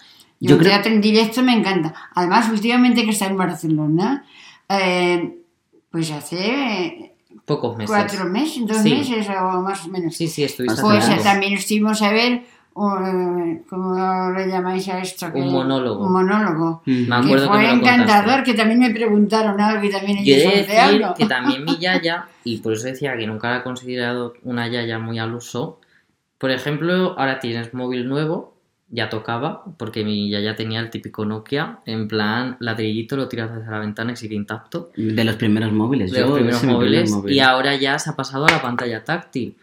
Yo 0.49 0.57
un 0.57 0.61
creo- 0.61 0.73
teatro 0.73 0.93
en 0.93 1.01
directo 1.01 1.43
me 1.43 1.53
encanta. 1.57 1.95
Además, 2.15 2.49
últimamente 2.51 3.05
que 3.05 3.11
está 3.11 3.27
en 3.27 3.37
Barcelona, 3.37 4.25
eh, 4.69 5.39
pues 5.91 6.11
hace 6.11 7.15
Pocos 7.45 7.77
meses. 7.77 7.95
cuatro 7.95 8.25
meses, 8.29 8.67
dos 8.67 8.79
Sí. 8.79 8.91
meses 8.91 9.29
o 9.29 9.61
más 9.63 9.85
o 9.87 9.89
menos. 9.89 10.17
Sí, 10.17 10.27
sí, 10.29 10.45
estuviste 10.45 10.81
Pues 10.83 11.23
también 11.23 11.55
estuvimos 11.55 12.01
a 12.03 12.11
ver, 12.13 12.43
eh, 13.03 13.63
¿cómo 13.69 14.31
le 14.37 14.49
llamáis 14.49 14.89
a 14.89 14.99
esto? 15.01 15.33
Que- 15.33 15.41
Un 15.41 15.53
monólogo. 15.53 16.07
Un 16.07 16.13
monólogo. 16.13 16.69
Ujú. 16.87 16.91
Me 16.91 17.07
Que 17.07 17.13
acuerdo 17.15 17.45
que 17.45 17.49
fue 17.53 17.59
me 17.59 17.69
lo 17.69 17.75
encantador, 17.75 18.25
contaste. 18.25 18.51
que 18.51 18.55
también 18.57 18.79
me 18.81 18.91
preguntaron 18.91 19.61
algo 19.61 19.85
y 19.85 19.91
también 19.91 20.25
Yo 20.25 20.35
he 20.35 20.39
ellos 20.41 20.53
de 20.53 20.75
decir 20.75 21.07
que 21.17 21.27
también 21.27 21.65
mi 21.65 21.77
yaya, 21.79 22.27
y 22.45 22.59
por 22.59 22.73
eso 22.73 22.87
decía 22.87 23.17
que 23.17 23.27
nunca 23.27 23.51
la 23.51 23.59
he 23.59 23.63
considerado 23.63 24.35
una 24.45 24.69
yaya 24.69 24.99
muy 24.99 25.19
al 25.19 25.35
uso, 25.35 25.79
por 26.39 26.51
ejemplo, 26.51 27.15
ahora 27.19 27.39
tienes 27.41 27.73
móvil 27.75 28.09
nuevo, 28.09 28.52
ya 28.95 29.09
tocaba, 29.09 29.65
porque 29.79 30.05
mi 30.05 30.29
yaya 30.31 30.55
tenía 30.55 30.79
el 30.79 30.91
típico 30.91 31.25
Nokia, 31.25 31.81
en 31.87 32.07
plan, 32.09 32.57
ladrillito 32.61 33.17
lo 33.17 33.27
tiras 33.27 33.53
desde 33.53 33.71
la 33.71 33.79
ventana 33.79 34.13
y 34.13 34.17
sigue 34.17 34.37
intacto, 34.37 34.91
De 34.95 35.25
los 35.25 35.37
primeros 35.37 35.73
móviles. 35.73 36.13
de 36.13 36.21
los 36.21 36.33
primeros 36.33 36.63
móviles, 36.63 37.11
móvil. 37.11 37.33
y 37.35 37.41
ahora 37.41 37.75
ya 37.75 37.99
se 37.99 38.11
ha 38.11 38.17
pasado 38.17 38.47
a 38.47 38.51
la 38.51 38.61
pantalla 38.61 39.03
táctil. 39.03 39.57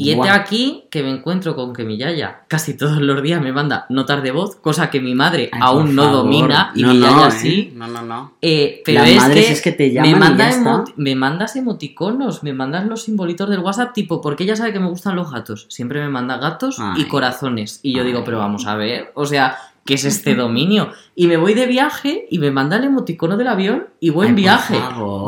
Y 0.00 0.12
este 0.12 0.30
aquí 0.30 0.84
que 0.92 1.02
me 1.02 1.10
encuentro 1.10 1.56
con 1.56 1.72
que 1.72 1.82
mi 1.82 1.98
yaya 1.98 2.42
casi 2.46 2.76
todos 2.76 2.98
los 2.98 3.20
días 3.20 3.42
me 3.42 3.52
manda 3.52 3.84
notas 3.88 4.22
de 4.22 4.30
voz, 4.30 4.54
cosa 4.54 4.90
que 4.90 5.00
mi 5.00 5.12
madre 5.12 5.50
Ay, 5.52 5.60
aún 5.60 5.96
no 5.96 6.04
favor. 6.04 6.18
domina 6.18 6.70
y 6.76 6.82
no, 6.82 6.94
mi 6.94 7.00
no, 7.00 7.06
yaya 7.10 7.26
¿eh? 7.26 7.30
sí. 7.32 7.72
No, 7.74 7.88
no, 7.88 8.02
no. 8.02 8.34
Eh, 8.40 8.80
pero 8.84 9.00
Las 9.00 9.10
es 9.10 9.16
madres 9.16 9.46
que, 9.46 9.52
es 9.52 9.60
que 9.62 9.72
te 9.72 9.92
llaman 9.92 10.12
me, 10.12 10.18
manda 10.18 10.84
me 10.94 11.14
mandas 11.16 11.56
emoticonos, 11.56 12.44
me 12.44 12.52
mandas 12.52 12.86
los 12.86 13.02
simbolitos 13.02 13.50
del 13.50 13.58
WhatsApp, 13.58 13.92
tipo, 13.92 14.20
porque 14.20 14.44
ella 14.44 14.54
sabe 14.54 14.72
que 14.72 14.78
me 14.78 14.88
gustan 14.88 15.16
los 15.16 15.32
gatos. 15.32 15.66
Siempre 15.68 16.00
me 16.00 16.08
manda 16.08 16.36
gatos 16.38 16.78
y 16.96 17.04
corazones. 17.06 17.80
Y 17.82 17.92
yo 17.96 18.04
digo, 18.04 18.22
pero 18.24 18.38
vamos 18.38 18.68
a 18.68 18.76
ver, 18.76 19.10
o 19.14 19.26
sea, 19.26 19.58
¿qué 19.88 19.94
es 19.94 20.04
este 20.04 20.34
dominio? 20.34 20.90
Y 21.14 21.28
me 21.28 21.38
voy 21.38 21.54
de 21.54 21.66
viaje 21.66 22.26
y 22.30 22.38
me 22.38 22.50
manda 22.50 22.76
el 22.76 22.84
emoticono 22.84 23.38
del 23.38 23.46
avión 23.48 23.86
y 24.00 24.10
buen 24.10 24.28
Ay, 24.28 24.34
viaje. 24.34 24.78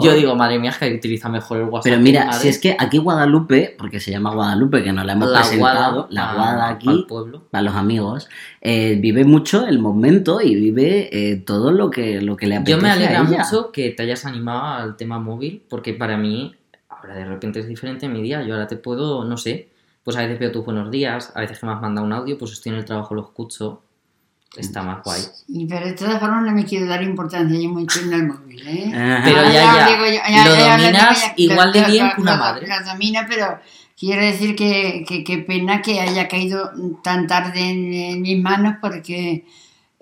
Yo 0.02 0.12
digo, 0.12 0.36
madre 0.36 0.58
mía, 0.58 0.68
es 0.68 0.76
que 0.76 0.94
utiliza 0.94 1.30
mejor 1.30 1.56
el 1.60 1.64
WhatsApp. 1.64 1.84
Pero 1.84 1.98
mira, 1.98 2.26
madre. 2.26 2.38
si 2.40 2.48
es 2.48 2.58
que 2.58 2.76
aquí 2.78 2.98
Guadalupe, 2.98 3.74
porque 3.78 4.00
se 4.00 4.10
llama 4.10 4.34
Guadalupe, 4.34 4.84
que 4.84 4.92
nos 4.92 5.06
la 5.06 5.14
hemos 5.14 5.30
la 5.30 5.38
presentado, 5.38 5.92
guada, 5.92 6.06
la 6.10 6.26
pa- 6.28 6.34
guada 6.34 6.68
aquí, 6.68 7.06
pueblo. 7.08 7.44
para 7.50 7.62
los 7.62 7.74
amigos, 7.74 8.28
eh, 8.60 8.98
vive 9.00 9.24
mucho 9.24 9.66
el 9.66 9.78
momento 9.78 10.42
y 10.42 10.54
vive 10.56 11.08
eh, 11.10 11.36
todo 11.36 11.72
lo 11.72 11.90
que, 11.90 12.20
lo 12.20 12.36
que 12.36 12.46
le 12.46 12.56
apetece 12.56 12.76
Yo 12.76 12.82
me 12.82 12.90
alegra 12.90 13.20
a 13.22 13.24
ella. 13.26 13.38
mucho 13.44 13.72
que 13.72 13.88
te 13.92 14.02
hayas 14.02 14.26
animado 14.26 14.60
al 14.82 14.96
tema 14.96 15.18
móvil, 15.18 15.62
porque 15.70 15.94
para 15.94 16.18
mí, 16.18 16.54
ahora 16.90 17.14
de 17.14 17.24
repente 17.24 17.60
es 17.60 17.66
diferente 17.66 18.10
mi 18.10 18.20
día. 18.20 18.42
Yo 18.42 18.52
ahora 18.52 18.66
te 18.66 18.76
puedo, 18.76 19.24
no 19.24 19.38
sé, 19.38 19.70
pues 20.04 20.18
a 20.18 20.20
veces 20.20 20.38
veo 20.38 20.52
tus 20.52 20.66
buenos 20.66 20.90
días, 20.90 21.32
a 21.34 21.40
veces 21.40 21.58
que 21.58 21.64
me 21.66 21.72
has 21.72 21.80
mandado 21.80 22.06
un 22.06 22.12
audio, 22.12 22.36
pues 22.36 22.52
estoy 22.52 22.72
en 22.72 22.78
el 22.78 22.84
trabajo, 22.84 23.14
lo 23.14 23.22
escucho. 23.22 23.80
Está 24.56 24.82
más 24.82 25.02
guay. 25.04 25.22
Pero 25.68 25.86
de 25.86 25.92
todas 25.92 26.18
formas 26.18 26.44
no 26.44 26.52
me 26.52 26.64
quiero 26.64 26.86
dar 26.86 27.02
importancia 27.02 27.60
yo 27.60 27.68
mucho 27.68 28.00
en 28.00 28.12
el 28.12 28.26
móvil, 28.26 28.66
¿eh? 28.66 28.92
Ajá. 28.92 29.22
Pero 29.24 29.42
ya, 29.44 29.52
ya, 29.52 29.86
digo 29.86 30.04
lo 30.44 30.56
dominas 30.56 31.20
ya, 31.20 31.34
igual 31.36 31.72
de 31.72 31.84
bien 31.84 32.10
que 32.14 32.20
una 32.20 32.36
madre. 32.36 32.66
Lo 32.66 32.84
domina, 32.84 33.26
pero 33.28 33.60
quiero 33.96 34.22
decir 34.22 34.56
que, 34.56 35.04
que, 35.06 35.22
que 35.22 35.38
pena 35.38 35.82
que 35.82 36.00
haya 36.00 36.26
caído 36.26 36.72
tan 37.02 37.28
tarde 37.28 37.60
en, 37.60 37.92
en 37.92 38.22
mis 38.22 38.42
manos 38.42 38.76
porque 38.80 39.44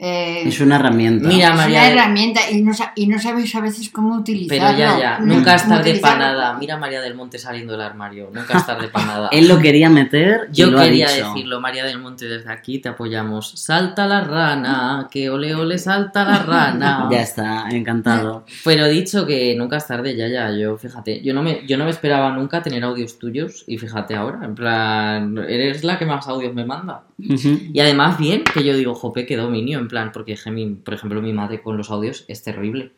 eh, 0.00 0.44
Es 0.46 0.60
una 0.60 0.76
herramienta. 0.76 1.26
Mira, 1.28 1.48
es 1.48 1.54
María 1.56 1.78
una 1.80 1.88
de- 1.88 1.92
herramienta 1.94 2.40
y 2.52 2.62
no, 2.62 2.72
y 2.94 3.06
no 3.08 3.18
sabes 3.18 3.52
a 3.56 3.60
veces 3.60 3.90
cómo 3.90 4.14
utilizarlo. 4.16 4.64
Pero 4.66 4.78
ya, 4.78 4.98
ya, 4.98 5.18
no- 5.18 5.34
nunca 5.34 5.56
es 5.56 5.68
tarde 5.68 5.94
para 5.96 6.18
nada. 6.18 6.56
Mira 6.56 6.74
a 6.74 6.78
María 6.78 7.00
del 7.00 7.16
Monte 7.16 7.36
saliendo 7.38 7.72
del 7.72 7.82
armario, 7.82 8.30
nunca 8.32 8.58
es 8.58 8.64
tarde 8.64 8.86
para 8.88 9.06
nada. 9.06 9.28
Él 9.32 9.48
lo 9.48 9.58
quería 9.58 9.90
meter 9.90 10.48
y 10.52 10.56
Yo 10.56 10.70
lo 10.70 10.78
ha 10.78 10.84
quería 10.84 11.10
dicho. 11.10 11.26
decirlo, 11.32 11.60
María 11.60 11.84
del 11.84 11.98
Monte, 11.98 12.26
desde 12.26 12.52
aquí 12.52 12.78
te 12.78 12.88
apoyamos. 12.90 13.50
Salta 13.56 14.06
la 14.06 14.20
rana, 14.22 15.08
que 15.10 15.30
ole 15.30 15.52
ole 15.56 15.78
salta 15.78 16.24
la 16.24 16.38
rana. 16.44 17.08
Ya 17.10 17.22
está, 17.22 17.68
encantado. 17.70 18.44
Pero 18.64 18.86
dicho 18.86 19.26
que 19.26 19.56
nunca 19.56 19.78
es 19.78 19.86
tarde, 19.88 20.14
ya, 20.16 20.28
ya, 20.28 20.50
yo, 20.56 20.76
fíjate, 20.76 21.20
yo 21.22 21.34
no 21.34 21.42
me, 21.42 21.66
yo 21.66 21.76
no 21.76 21.84
me 21.84 21.90
esperaba 21.90 22.30
nunca 22.30 22.62
tener 22.62 22.84
audios 22.84 23.18
tuyos 23.18 23.64
y 23.66 23.78
fíjate 23.78 24.14
ahora, 24.14 24.44
en 24.44 24.54
plan, 24.54 25.38
eres 25.38 25.82
la 25.82 25.98
que 25.98 26.06
más 26.06 26.28
audios 26.28 26.54
me 26.54 26.64
manda. 26.64 27.02
Y 27.18 27.80
además 27.80 28.16
bien, 28.16 28.44
que 28.44 28.62
yo 28.62 28.76
digo, 28.76 28.94
jope, 28.94 29.26
qué 29.26 29.36
dominio, 29.36 29.80
en 29.88 29.90
plan, 29.90 30.10
porque 30.12 30.36
mi- 30.50 30.74
por 30.74 30.92
ejemplo, 30.94 31.22
mi 31.22 31.32
madre 31.32 31.62
con 31.62 31.76
los 31.78 31.90
audios 31.90 32.24
es 32.28 32.42
terrible. 32.42 32.92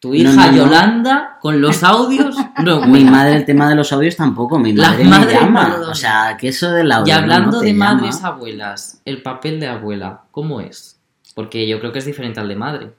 Tu 0.00 0.14
hija 0.14 0.32
no, 0.32 0.52
no. 0.52 0.56
Yolanda 0.56 1.38
con 1.40 1.60
los 1.60 1.82
audios, 1.82 2.36
no, 2.62 2.86
Mi 2.86 3.02
madre, 3.02 3.34
el 3.36 3.44
tema 3.44 3.68
de 3.68 3.74
los 3.74 3.92
audios 3.92 4.14
tampoco. 4.14 4.58
Mi 4.58 4.72
Las 4.72 4.90
madre 5.04 5.04
me 5.26 5.32
llama. 5.32 5.76
lo 5.80 5.90
O 5.90 5.94
sea, 5.94 6.36
que 6.38 6.48
eso 6.48 6.70
del 6.70 6.92
audio. 6.92 7.12
Y 7.12 7.16
hablando 7.16 7.50
no 7.52 7.60
te 7.60 7.66
de 7.66 7.72
llama. 7.72 7.94
madres 7.94 8.22
abuelas, 8.22 9.00
el 9.04 9.22
papel 9.22 9.58
de 9.58 9.66
abuela, 9.68 10.20
¿cómo 10.30 10.60
es? 10.60 11.00
Porque 11.34 11.66
yo 11.66 11.80
creo 11.80 11.92
que 11.92 11.98
es 12.00 12.04
diferente 12.04 12.38
al 12.40 12.48
de 12.48 12.56
madre. 12.56 12.90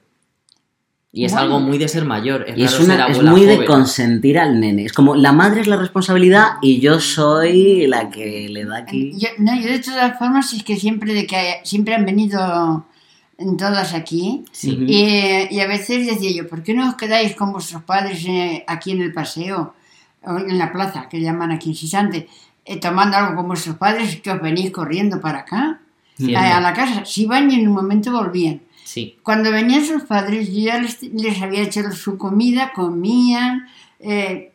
Y 1.12 1.24
es 1.24 1.32
Bueno. 1.32 1.46
algo 1.46 1.60
muy 1.60 1.76
de 1.78 1.88
ser 1.88 2.04
mayor. 2.04 2.44
Es, 2.46 2.56
Y 2.56 2.62
es, 2.64 2.70
ser 2.70 3.24
muy 3.24 3.44
de 3.44 3.64
consentir 3.64 4.38
al 4.38 4.60
nene. 4.60 4.84
Es 4.84 4.92
como 4.92 5.16
la 5.16 5.32
madre 5.32 5.62
es 5.62 5.66
la 5.66 5.76
responsabilidad 5.76 6.52
y 6.62 6.80
yo 6.80 7.00
soy 7.00 7.86
la 7.88 8.10
que 8.10 8.48
le 8.48 8.64
da 8.64 8.76
aquí. 8.76 9.12
Yo, 9.18 9.28
no, 9.38 9.58
yo 9.60 9.68
de 9.70 9.80
todas 9.80 10.18
formas 10.18 10.52
es 10.52 10.62
que 10.62 10.76
siempre 10.76 11.12
de 11.14 11.26
que 11.26 11.60
siempre 11.64 11.94
han 11.96 12.04
venido 12.06 12.38
en 12.40 12.84
todas 13.56 13.94
aquí 13.94 14.44
Sí. 14.52 14.76
Y, 14.86 15.54
y 15.54 15.60
a 15.60 15.66
veces 15.66 16.06
decía 16.06 16.30
yo, 16.32 16.48
¿por 16.48 16.62
qué 16.62 16.74
no 16.74 16.88
os 16.88 16.94
quedáis 16.96 17.34
con 17.34 17.52
vuestros 17.52 17.82
padres 17.82 18.24
eh, 18.26 18.64
aquí 18.66 18.92
en 18.92 19.02
el 19.02 19.12
paseo 19.12 19.74
o 20.22 20.38
en 20.38 20.58
la 20.58 20.72
plaza 20.72 21.08
que 21.08 21.20
llaman 21.20 21.50
aquí 21.50 21.70
en 21.70 21.74
Sisante, 21.74 22.28
eh, 22.64 22.76
tomando 22.78 23.16
algo 23.16 23.36
con 23.36 23.48
vuestros 23.48 23.76
padres 23.76 24.20
que 24.20 24.30
os 24.30 24.40
venís 24.40 24.70
corriendo 24.70 25.20
para 25.20 25.40
acá 25.40 25.80
a, 26.36 26.56
a 26.56 26.60
la 26.60 26.72
casa? 26.74 27.04
Si 27.04 27.22
iban 27.22 27.50
y 27.50 27.54
en 27.54 27.68
un 27.68 27.74
momento 27.74 28.12
volvían. 28.12 28.60
Sí. 28.84 29.16
Cuando 29.22 29.50
venían 29.50 29.84
sus 29.84 30.02
padres, 30.02 30.48
yo 30.48 30.60
ya 30.60 30.78
les, 30.78 31.02
les 31.02 31.40
había 31.40 31.62
hecho 31.62 31.90
su 31.92 32.18
comida, 32.18 32.72
comían 32.74 33.68
eh, 34.00 34.52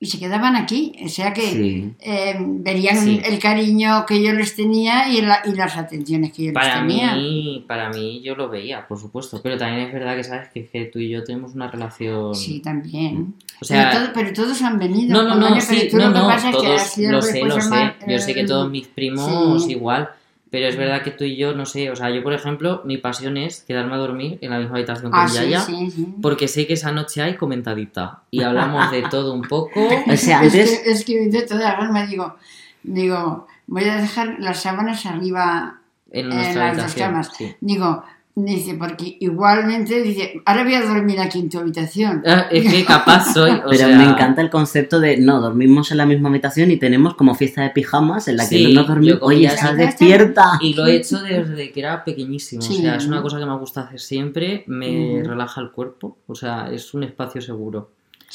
y 0.00 0.06
se 0.06 0.18
quedaban 0.20 0.54
aquí. 0.54 0.92
O 1.04 1.08
sea 1.08 1.32
que 1.32 1.42
Sí. 1.42 1.92
eh, 2.00 2.36
verían 2.38 2.98
Sí. 3.02 3.20
el 3.24 3.38
cariño 3.40 4.06
que 4.06 4.22
yo 4.22 4.32
les 4.32 4.54
tenía 4.54 5.08
y, 5.12 5.20
la- 5.22 5.42
y 5.44 5.52
las 5.56 5.76
atenciones 5.76 6.32
que 6.32 6.44
yo 6.44 6.52
Para 6.52 6.82
les 6.84 6.86
tenía. 6.96 7.14
mí, 7.16 7.64
para 7.66 7.90
mí 7.90 8.20
yo 8.22 8.36
lo 8.36 8.48
veía, 8.48 8.86
por 8.86 8.98
supuesto. 8.98 9.40
Pero 9.42 9.56
también 9.58 9.88
es 9.88 9.92
verdad 9.92 10.14
que 10.16 10.22
sabes 10.22 10.48
que, 10.54 10.66
que 10.66 10.84
tú 10.84 11.00
y 11.00 11.08
yo 11.08 11.24
tenemos 11.24 11.54
una 11.54 11.68
relación. 11.70 12.34
Sí, 12.34 12.60
también. 12.60 13.34
O 13.60 13.64
sea, 13.64 13.90
pero, 13.90 14.04
todo- 14.04 14.12
pero 14.14 14.32
todos 14.32 14.62
han 14.62 14.78
venido. 14.78 15.20
No, 15.20 15.34
no, 15.34 15.34
no, 15.50 15.60
sí, 15.60 15.88
no, 15.92 15.98
lo 15.98 16.12
que 16.12 16.18
no, 16.20 16.26
pasa 16.28 16.50
es 16.50 16.56
que 16.56 16.62
todos 16.62 16.82
sido 16.82 17.12
lo 17.12 17.22
sé, 17.22 17.42
lo 17.44 17.60
sé. 17.60 17.68
más, 17.70 17.94
Yo 18.06 18.18
sé 18.20 18.34
que 18.34 18.40
eh, 18.42 18.46
todos 18.46 18.70
mis 18.70 18.86
primos 18.86 19.64
sí. 19.64 19.72
igual, 19.72 20.10
pero 20.50 20.66
es 20.66 20.76
verdad 20.76 21.02
que 21.02 21.10
tú 21.10 21.24
y 21.24 21.36
yo, 21.36 21.54
no 21.54 21.66
sé, 21.66 21.90
o 21.90 21.96
sea, 21.96 22.10
yo 22.10 22.22
por 22.22 22.32
ejemplo, 22.32 22.82
mi 22.84 22.96
pasión 22.98 23.36
es 23.36 23.62
quedarme 23.62 23.94
a 23.94 23.98
dormir 23.98 24.38
en 24.40 24.50
la 24.50 24.58
misma 24.58 24.76
habitación 24.76 25.10
con 25.10 25.20
Ah, 25.20 25.28
sí, 25.28 25.36
Yaya, 25.36 25.60
sí, 25.60 25.90
sí. 25.90 26.14
porque 26.22 26.48
sé 26.48 26.66
que 26.66 26.74
esa 26.74 26.92
noche 26.92 27.22
hay 27.22 27.34
comentadita 27.36 28.22
y 28.30 28.42
hablamos 28.42 28.90
de 28.90 29.02
todo 29.02 29.34
un 29.34 29.42
poco. 29.42 29.80
O 29.80 30.16
sea, 30.16 30.42
es, 30.42 30.54
antes. 30.54 30.80
que, 30.80 30.90
es 30.90 31.04
que 31.04 31.28
de 31.28 31.42
todas 31.42 31.76
formas 31.76 32.08
digo, 32.08 32.36
digo, 32.82 33.46
voy 33.66 33.84
a 33.84 33.96
dejar 33.96 34.36
las 34.38 34.62
sábanas 34.62 35.04
arriba 35.06 35.80
En 36.10 36.32
en 36.32 36.58
las 36.58 36.76
dos 36.76 36.94
camas. 36.94 37.30
Digo, 37.60 38.02
dice, 38.44 38.74
porque 38.74 39.16
igualmente 39.20 40.02
dice, 40.02 40.40
ahora 40.44 40.64
voy 40.64 40.74
a 40.74 40.82
dormir 40.82 41.20
aquí 41.20 41.38
en 41.40 41.48
tu 41.50 41.58
habitación. 41.58 42.22
Ah, 42.26 42.46
Es 42.50 42.70
que 42.70 42.84
capaz 42.84 43.32
soy, 43.32 43.50
o 43.52 43.62
Pero 43.70 43.76
sea, 43.86 43.96
me 43.98 44.04
encanta 44.04 44.40
el 44.42 44.50
concepto 44.50 45.00
de 45.00 45.16
no, 45.18 45.40
dormimos 45.40 45.90
en 45.90 45.98
la 45.98 46.06
misma 46.06 46.28
habitación 46.28 46.70
y 46.70 46.76
tenemos 46.76 47.14
como 47.14 47.34
fiesta 47.34 47.62
de 47.62 47.70
pijamas 47.70 48.28
en 48.28 48.36
la 48.36 48.48
que 48.48 48.56
Sí, 48.56 48.72
no 48.74 48.80
nos 48.80 48.88
dormimos. 48.88 49.18
Oye, 49.22 49.46
estás 49.46 49.62
Ya 49.62 49.70
está. 49.70 49.84
despierta. 49.84 50.44
Y 50.60 50.74
lo 50.74 50.86
he 50.86 50.96
hecho 50.96 51.20
desde 51.20 51.70
que 51.72 51.80
era 51.80 52.04
pequeñísimo. 52.04 52.62
Sí. 52.62 52.78
O 52.78 52.80
sea, 52.82 52.96
es 52.96 53.06
una 53.06 53.22
cosa 53.22 53.38
que 53.38 53.46
me 53.46 53.56
gusta 53.56 53.82
hacer 53.82 54.00
siempre. 54.00 54.64
Me 54.66 55.22
relaja 55.24 55.60
el 55.60 55.70
cuerpo. 55.70 56.16
O 56.26 56.34
sea, 56.34 56.68
es 56.72 56.94
un 56.94 57.04
espacio 57.04 57.40
seguro. 57.40 57.90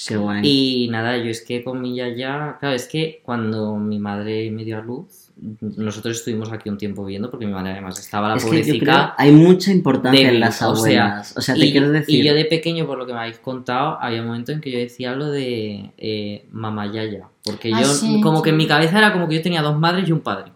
Qué 0.08 0.18
guay. 0.18 0.42
Y 0.44 0.88
nada, 0.90 1.18
yo 1.18 1.30
es 1.30 1.42
que 1.42 1.64
con 1.64 1.82
mi 1.82 1.96
yaya. 1.96 2.58
Claro, 2.60 2.76
es 2.76 2.88
que 2.88 3.22
cuando 3.24 3.76
mi 3.78 4.00
madre 4.00 4.50
me 4.50 4.64
dio 4.66 4.78
a 4.80 4.82
luz, 4.82 5.30
nosotros 5.62 6.18
estuvimos 6.18 6.52
aquí 6.52 6.70
un 6.70 6.78
tiempo 6.78 7.04
viviendo 7.06 7.30
porque 7.30 7.46
mi 7.46 7.52
madre 7.54 7.74
además 7.74 8.00
estaba 8.00 8.30
la 8.30 8.36
es 8.36 8.44
que 8.46 8.50
yo 8.50 8.52
creo 8.52 8.64
pobrecita. 8.64 9.16
hay 9.18 9.32
mucha 9.32 9.72
importancia 9.72 10.30
en 10.30 10.40
las 10.40 10.62
o 10.62 10.76
sea, 10.76 11.04
abuelas. 11.06 11.38
O 11.38 11.42
sea, 11.42 11.56
te 11.56 11.66
y, 11.66 11.72
quiero 11.72 11.92
decir. 11.92 12.16
y 12.24 12.28
yo 12.28 12.34
de 12.34 12.46
pequeño, 12.46 12.88
por 12.88 12.98
lo 12.98 13.06
que 13.06 13.14
me 13.14 13.20
habéis 13.20 13.38
contado, 13.40 13.98
había 14.02 14.22
un 14.22 14.28
momento 14.28 14.52
en 14.52 14.62
que 14.62 14.72
yo 14.72 14.80
decía 14.80 15.16
lo 15.16 15.30
de 15.30 15.92
eh, 15.98 16.46
mamá 16.52 16.92
yaya. 16.92 17.28
Porque 17.44 17.72
Ah, 17.74 17.82
yo, 17.82 17.88
sí, 17.88 18.20
como 18.22 18.38
sí. 18.38 18.44
que 18.46 18.50
en 18.50 18.58
mi 18.58 18.68
cabeza 18.68 18.98
era 18.98 19.14
como 19.14 19.28
que 19.28 19.36
yo 19.36 19.42
tenía 19.44 19.62
dos 19.62 19.78
madres 19.78 20.08
y 20.10 20.12
un 20.12 20.22
padre. 20.22 20.52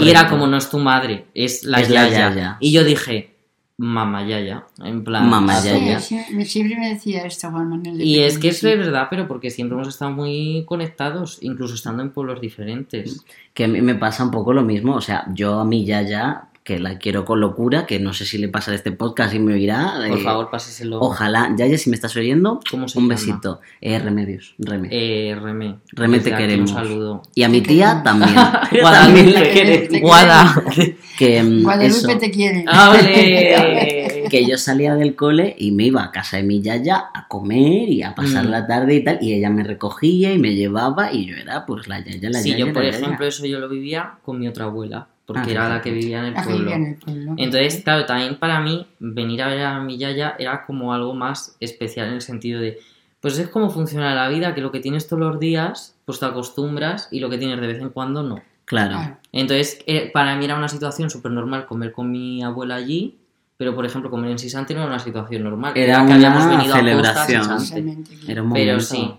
Y 0.00 0.08
era 0.08 0.28
como 0.28 0.46
no 0.46 0.56
es 0.56 0.68
tu 0.70 0.78
madre, 0.78 1.26
es 1.34 1.62
la, 1.62 1.80
Es 1.80 1.90
la 1.90 2.08
yaya. 2.08 2.28
yaya. 2.30 2.56
Y 2.60 2.72
yo 2.72 2.84
dije, 2.84 3.35
mamá 3.78 4.26
yaya. 4.26 4.64
En 4.82 5.04
plan, 5.04 5.28
Mamá 5.28 5.58
a 5.58 6.00
Sí, 6.00 6.18
siempre 6.44 6.78
me 6.78 6.88
decía 6.94 7.24
esto 7.24 7.50
Juan 7.50 7.68
Manuel. 7.68 7.98
de 7.98 8.04
Y 8.04 8.20
es 8.20 8.38
que 8.38 8.48
es 8.48 8.58
sí. 8.58 8.66
verdad, 8.66 9.08
pero 9.10 9.28
porque 9.28 9.50
siempre 9.50 9.76
hemos 9.76 9.88
estado 9.88 10.10
muy 10.12 10.64
conectados, 10.66 11.38
incluso 11.42 11.74
estando 11.74 12.02
en 12.02 12.10
pueblos 12.10 12.40
diferentes. 12.40 13.24
Que 13.52 13.64
a 13.64 13.68
mí 13.68 13.80
me 13.82 13.94
pasa 13.94 14.24
un 14.24 14.30
poco 14.30 14.52
lo 14.52 14.62
mismo. 14.62 14.94
O 14.96 15.00
sea, 15.00 15.26
yo 15.34 15.60
a 15.60 15.64
mi 15.64 15.84
Yaya, 15.84 16.44
que 16.66 16.80
la 16.80 16.98
quiero 16.98 17.24
con 17.24 17.38
locura, 17.38 17.86
que 17.86 18.00
no 18.00 18.12
sé 18.12 18.24
si 18.26 18.38
le 18.38 18.48
pasa 18.48 18.72
de 18.72 18.76
este 18.78 18.90
podcast 18.90 19.32
y 19.32 19.38
me 19.38 19.52
oirá. 19.52 19.94
Por 20.08 20.18
eh, 20.18 20.22
favor, 20.22 20.50
páseselo. 20.50 20.98
Ojalá. 20.98 21.54
Yaya, 21.56 21.78
si 21.78 21.90
me 21.90 21.94
estás 21.94 22.16
oyendo, 22.16 22.58
¿Cómo 22.68 22.88
se 22.88 22.98
un 22.98 23.04
llama? 23.04 23.14
besito. 23.14 23.60
Eh, 23.80 24.00
remedios. 24.00 24.56
Reme. 24.58 24.88
Eh, 24.90 25.36
Reme. 25.40 25.76
Reme, 25.92 26.18
te 26.18 26.34
queremos. 26.34 26.72
Un 26.72 26.76
saludo. 26.76 27.22
y 27.36 27.44
a 27.44 27.48
mi 27.48 27.60
tía 27.60 28.02
también. 28.04 28.34
Guada, 28.80 29.00
También 29.04 29.32
te 29.32 29.78
te 29.88 30.00
Guada. 30.00 30.62
que 31.18 31.40
mm, 31.42 31.62
Guadalupe 31.62 31.98
eso, 32.12 32.18
te 32.18 32.30
quiere. 32.32 32.64
Que 34.28 34.44
yo 34.44 34.58
salía 34.58 34.96
del 34.96 35.14
cole 35.14 35.54
y 35.56 35.70
me 35.70 35.84
iba 35.84 36.02
a 36.02 36.10
casa 36.10 36.36
de 36.38 36.42
mi 36.42 36.60
yaya 36.60 36.96
a 37.14 37.28
comer 37.28 37.88
y 37.88 38.02
a 38.02 38.12
pasar 38.16 38.44
Mm. 38.46 38.50
la 38.50 38.66
tarde 38.66 38.94
y 38.96 39.04
tal, 39.04 39.18
y 39.20 39.34
ella 39.34 39.50
me 39.50 39.62
recogía 39.62 40.32
y 40.32 40.38
me 40.40 40.56
llevaba 40.56 41.12
y 41.12 41.26
yo 41.26 41.36
era 41.36 41.64
pues 41.64 41.86
la 41.86 42.00
yaya, 42.04 42.28
la 42.30 42.40
Sí, 42.40 42.50
yaya. 42.50 42.66
yo 42.66 42.72
por 42.72 42.82
yaya. 42.82 42.98
ejemplo 42.98 43.24
eso 43.24 43.46
yo 43.46 43.60
lo 43.60 43.68
vivía 43.68 44.14
con 44.24 44.40
mi 44.40 44.48
otra 44.48 44.64
abuela, 44.64 45.06
porque 45.26 45.50
Ah, 45.50 45.52
era 45.52 45.68
la 45.68 45.80
que 45.82 45.90
vivía 45.90 46.20
en 46.20 46.24
el 46.26 46.34
La 46.34 46.40
que 46.42 46.46
pueblo. 46.48 46.64
vivía 46.70 46.76
en 46.76 46.84
el 46.92 46.96
pueblo. 46.96 47.34
Entonces, 47.36 47.82
claro, 47.82 48.06
también 48.06 48.36
para 48.38 48.60
mí 48.60 48.86
venir 49.00 49.42
a 49.42 49.48
ver 49.48 49.62
a 49.64 49.80
mi 49.80 49.98
yaya 49.98 50.36
era 50.38 50.64
como 50.64 50.94
algo 50.94 51.14
más 51.14 51.56
especial 51.60 52.06
en 52.08 52.14
el 52.14 52.22
sentido 52.22 52.60
de, 52.60 52.78
pues 53.20 53.38
es 53.38 53.48
como 53.48 53.70
funciona 53.70 54.14
la 54.14 54.28
vida, 54.28 54.54
que 54.54 54.60
lo 54.60 54.70
que 54.70 54.80
tienes 54.80 55.08
todos 55.08 55.20
los 55.20 55.40
días, 55.40 55.96
pues 56.04 56.20
te 56.20 56.26
acostumbras 56.26 57.08
y 57.10 57.20
lo 57.20 57.28
que 57.28 57.38
tienes 57.38 57.60
de 57.60 57.66
vez 57.66 57.80
en 57.80 57.90
cuando 57.90 58.22
no. 58.22 58.40
Claro. 58.66 58.96
Claro. 58.96 59.16
Entonces, 59.32 59.78
eh, 59.86 60.10
para 60.12 60.36
mí 60.36 60.44
era 60.44 60.56
una 60.56 60.68
situación 60.68 61.10
súper 61.10 61.32
normal 61.32 61.66
comer 61.66 61.92
con 61.92 62.10
mi 62.10 62.42
abuela 62.42 62.76
allí, 62.76 63.16
pero 63.56 63.74
por 63.74 63.86
ejemplo 63.86 64.10
comer 64.10 64.30
en 64.32 64.38
Sisante 64.38 64.74
no 64.74 64.80
era 64.80 64.88
una 64.90 64.98
situación 64.98 65.42
normal. 65.44 65.72
Era 65.76 65.96
que 65.98 66.02
una 66.02 66.14
habíamos 66.14 66.48
venido 66.48 66.74
a 66.74 66.78
celebración. 66.78 67.42
Sisante. 67.42 67.56
Precisamente. 67.82 68.32
Era 68.32 68.42
un 68.42 68.52
Pero 68.52 68.72
momento. 68.72 68.84
sí, 68.84 69.14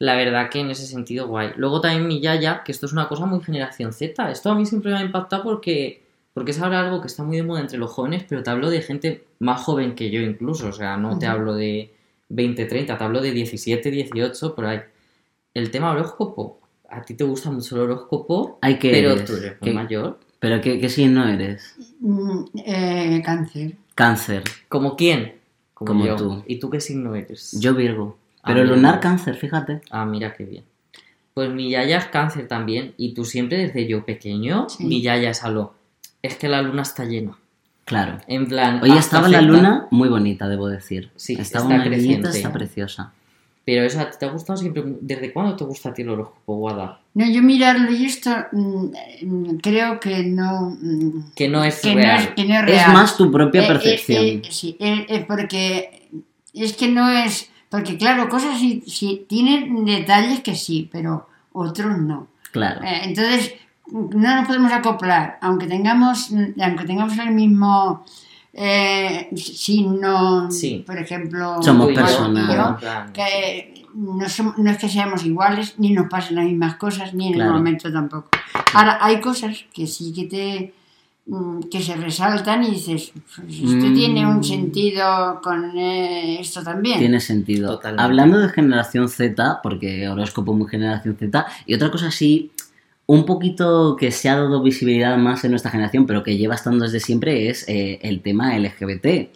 la 0.00 0.16
verdad 0.16 0.50
que 0.50 0.58
en 0.60 0.70
ese 0.70 0.86
sentido 0.86 1.28
guay. 1.28 1.50
Luego 1.56 1.80
también 1.80 2.08
mi 2.08 2.20
yaya, 2.20 2.62
que 2.64 2.72
esto 2.72 2.86
es 2.86 2.92
una 2.92 3.06
cosa 3.08 3.26
muy 3.26 3.40
generación 3.44 3.92
Z. 3.92 4.30
Esto 4.32 4.50
a 4.50 4.54
mí 4.56 4.66
siempre 4.66 4.90
me 4.90 4.98
ha 4.98 5.02
impactado 5.02 5.44
porque, 5.44 6.02
porque 6.34 6.50
es 6.50 6.60
ahora 6.60 6.80
algo 6.80 7.00
que 7.00 7.06
está 7.06 7.22
muy 7.22 7.36
de 7.36 7.42
moda 7.44 7.60
entre 7.60 7.78
los 7.78 7.90
jóvenes, 7.92 8.24
pero 8.28 8.42
te 8.42 8.50
hablo 8.50 8.68
de 8.70 8.80
gente 8.82 9.24
más 9.38 9.60
joven 9.62 9.94
que 9.94 10.10
yo 10.10 10.20
incluso. 10.20 10.68
O 10.68 10.72
sea, 10.72 10.96
no 10.96 11.18
te 11.18 11.26
hablo 11.26 11.54
de 11.54 11.92
20, 12.30 12.64
30, 12.64 12.98
te 12.98 13.04
hablo 13.04 13.20
de 13.20 13.30
17, 13.30 13.90
18, 13.90 14.54
por 14.54 14.64
ahí. 14.66 14.80
El 15.54 15.70
tema 15.70 15.92
horóscopo. 15.92 16.58
A 16.88 17.02
ti 17.02 17.14
te 17.14 17.22
gusta 17.24 17.50
mucho 17.52 17.76
el 17.76 17.82
horóscopo, 17.82 18.58
Ay, 18.62 18.78
¿qué 18.78 18.90
pero 18.90 19.12
eres? 19.12 19.24
tú 19.24 19.36
eres 19.36 19.52
muy 19.60 19.70
¿Qué- 19.70 19.74
mayor. 19.74 20.18
¿Pero 20.40 20.60
qué, 20.62 20.80
qué 20.80 20.88
signo 20.88 21.28
eres? 21.28 21.76
Mm, 22.00 22.44
eh, 22.64 23.22
cáncer. 23.24 23.76
Cáncer. 23.94 24.42
¿Como 24.68 24.96
quién? 24.96 25.34
Como 25.74 26.06
yo. 26.06 26.16
tú. 26.16 26.42
¿Y 26.46 26.58
tú 26.58 26.70
qué 26.70 26.80
signo 26.80 27.14
eres? 27.14 27.52
Yo 27.60 27.74
Virgo. 27.74 28.16
Ah, 28.42 28.48
Pero 28.48 28.60
Virgo. 28.60 28.76
lunar 28.76 29.00
cáncer, 29.00 29.34
fíjate. 29.36 29.80
Ah, 29.90 30.04
mira 30.04 30.34
qué 30.34 30.44
bien. 30.44 30.64
Pues 31.34 31.50
mi 31.50 31.70
yaya 31.70 31.98
es 31.98 32.06
cáncer 32.06 32.48
también. 32.48 32.94
Y 32.96 33.14
tú 33.14 33.24
siempre 33.24 33.58
desde 33.58 33.86
yo 33.86 34.04
pequeño, 34.04 34.68
Sí. 34.68 34.84
mi 34.84 35.02
yaya 35.02 35.30
es 35.30 35.44
algo. 35.44 35.74
Es 36.22 36.36
que 36.36 36.48
la 36.48 36.62
luna 36.62 36.82
está 36.82 37.04
llena. 37.04 37.36
Claro. 37.84 38.18
En 38.26 38.46
plan. 38.46 38.80
Hoy 38.82 38.92
estaba 38.96 39.28
la 39.28 39.38
afecta- 39.38 39.56
luna 39.56 39.86
muy 39.90 40.08
bonita, 40.08 40.48
debo 40.48 40.68
decir. 40.68 41.10
Sí, 41.16 41.34
estaba 41.34 41.64
está 41.64 41.74
una 41.74 41.84
niñita, 41.84 41.90
creciente. 41.96 42.28
está 42.30 42.52
preciosa. 42.52 43.12
Pero 43.64 43.84
eso, 43.84 44.00
¿a 44.00 44.10
ti 44.10 44.16
¿te 44.18 44.26
ha 44.26 44.30
gustado 44.30 44.56
siempre? 44.56 44.82
¿Desde 45.00 45.32
cuándo 45.32 45.54
te 45.54 45.64
gusta 45.64 45.90
a 45.90 45.94
ti 45.94 46.02
el 46.02 46.08
horóscopo, 46.08 46.56
Guada? 46.56 47.00
No, 47.14 47.28
yo 47.30 47.42
mirarlo 47.42 47.90
y 47.92 48.04
esto 48.06 48.30
mm, 48.52 49.56
creo 49.62 50.00
que 50.00 50.24
no. 50.24 50.76
mm, 50.80 51.32
Que 51.36 51.48
no 51.48 51.62
es 51.62 51.80
que 51.80 51.90
no 51.94 52.00
real. 52.00 52.20
es, 52.22 52.28
que 52.30 52.44
no 52.46 52.54
es 52.54 52.60
Es 52.60 52.66
real. 52.66 52.92
más 52.92 53.16
tu 53.16 53.30
propia 53.30 53.60
Eh, 53.60 53.64
eh, 53.64 53.68
percepción. 53.68 54.24
eh, 54.24 54.42
sí, 54.50 54.76
eh, 54.80 55.06
eh, 55.08 55.24
porque 55.28 56.08
es 56.54 56.72
que 56.76 56.88
no 56.88 57.10
es. 57.10 57.49
Porque, 57.70 57.96
claro, 57.96 58.28
cosas 58.28 58.58
sí, 58.58 58.82
sí 58.86 59.24
tienen 59.28 59.84
detalles 59.84 60.40
que 60.40 60.54
sí, 60.56 60.88
pero 60.92 61.28
otros 61.52 61.96
no. 61.98 62.26
Claro. 62.52 62.82
Eh, 62.84 63.02
entonces, 63.04 63.54
no 63.92 64.36
nos 64.36 64.46
podemos 64.46 64.72
acoplar, 64.72 65.38
aunque 65.40 65.66
tengamos, 65.66 66.30
aunque 66.60 66.84
tengamos 66.84 67.16
el 67.18 67.30
mismo, 67.30 68.04
eh, 68.52 69.28
si 69.36 69.84
no, 69.84 70.50
Sí. 70.50 70.82
por 70.84 70.98
ejemplo, 70.98 71.62
Somos 71.62 71.88
personas. 71.92 72.80
que 73.12 73.84
no, 73.94 74.24
som- 74.26 74.54
no 74.56 74.70
es 74.70 74.78
que 74.78 74.88
seamos 74.88 75.24
iguales, 75.24 75.74
ni 75.78 75.90
nos 75.92 76.08
pasen 76.08 76.36
las 76.36 76.44
mismas 76.46 76.74
cosas, 76.76 77.14
ni 77.14 77.28
en 77.28 77.34
Claro. 77.34 77.50
el 77.52 77.56
momento 77.58 77.92
tampoco. 77.92 78.28
Ahora, 78.74 78.98
hay 79.00 79.20
cosas 79.20 79.64
que 79.72 79.86
sí 79.86 80.12
que 80.12 80.24
te 80.24 80.74
que 81.70 81.80
se 81.80 81.94
resaltan 81.96 82.64
y 82.64 82.70
dices, 82.72 83.12
pues 83.14 83.54
esto 83.56 83.86
Mm. 83.86 83.94
tiene 83.94 84.26
un 84.26 84.42
sentido 84.42 85.40
con 85.42 85.76
eh, 85.78 86.40
esto 86.40 86.62
también. 86.62 86.98
Tiene 86.98 87.20
sentido. 87.20 87.76
Totalmente. 87.76 88.02
Hablando 88.02 88.38
de 88.38 88.48
generación 88.48 89.08
Z, 89.08 89.60
porque 89.62 90.08
horóscopo 90.08 90.52
muy 90.54 90.68
generación 90.68 91.16
Z, 91.16 91.46
y 91.66 91.74
otra 91.74 91.90
cosa 91.90 92.08
así, 92.08 92.50
un 93.06 93.26
poquito 93.26 93.96
que 93.96 94.10
se 94.12 94.28
ha 94.28 94.36
dado 94.36 94.62
visibilidad 94.62 95.16
más 95.18 95.44
en 95.44 95.50
nuestra 95.52 95.70
generación, 95.70 96.06
pero 96.06 96.22
que 96.22 96.36
lleva 96.36 96.54
estando 96.54 96.84
desde 96.84 97.00
siempre, 97.00 97.48
es 97.48 97.64
eh, 97.68 97.98
el 98.02 98.22
tema 98.22 98.56
LGBT. 98.56 99.30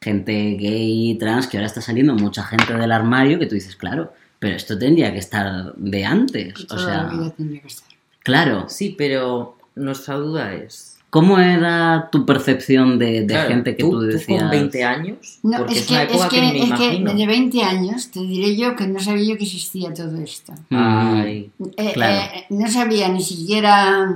Gente 0.00 0.56
gay, 0.60 1.16
trans, 1.18 1.46
que 1.46 1.56
ahora 1.56 1.66
está 1.66 1.80
saliendo 1.80 2.14
mucha 2.14 2.44
gente 2.44 2.74
del 2.74 2.92
armario, 2.92 3.38
que 3.38 3.46
tú 3.46 3.54
dices, 3.54 3.74
claro, 3.76 4.12
pero 4.38 4.54
esto 4.56 4.78
tendría 4.78 5.12
que 5.12 5.18
estar 5.18 5.74
de 5.76 6.04
antes. 6.04 6.66
O 6.70 6.78
sea, 6.78 7.04
la 7.04 7.08
vida 7.08 7.30
tendría 7.30 7.60
que 7.62 7.68
estar. 7.68 7.88
claro. 8.22 8.66
Sí, 8.68 8.94
pero 8.96 9.56
nuestra 9.74 10.16
duda 10.16 10.52
es... 10.54 10.95
¿Cómo 11.16 11.38
era 11.38 12.08
tu 12.12 12.26
percepción 12.26 12.98
de, 12.98 13.22
de 13.22 13.26
claro, 13.26 13.48
gente 13.48 13.74
que 13.74 13.82
tú, 13.82 14.00
decías? 14.00 14.42
con 14.42 14.50
20 14.50 14.84
años, 14.84 15.38
No, 15.42 15.58
porque 15.58 15.72
es 15.72 15.78
es, 15.80 15.86
que, 15.86 16.02
es 16.02 16.24
que, 16.26 16.40
que, 16.76 17.04
que 17.04 17.14
de 17.14 17.26
20 17.26 17.62
años 17.62 18.10
te 18.10 18.20
diré 18.20 18.54
yo 18.54 18.76
que 18.76 18.86
no 18.86 19.00
sabía 19.00 19.24
yo 19.32 19.38
que 19.38 19.44
existía 19.44 19.94
todo 19.94 20.14
esto. 20.20 20.52
Ay, 20.70 21.50
Eh, 21.78 21.92
Claro. 21.94 22.14
eh, 22.34 22.44
no 22.50 22.70
sabía 22.70 23.08
ni 23.08 23.22
siquiera. 23.22 24.12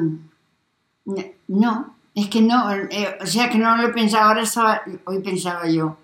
No, 1.48 1.94
es 2.14 2.28
que 2.28 2.42
no, 2.42 2.70
eh, 2.72 3.16
o 3.22 3.26
sea 3.26 3.48
que 3.48 3.56
no 3.58 3.76
lo 3.76 3.88
he 3.88 3.92
pensado. 3.92 4.24
Ahora 4.28 4.42
estaba, 4.42 4.82
hoy 5.04 5.20
pensaba 5.20 5.66
yo, 5.68 5.96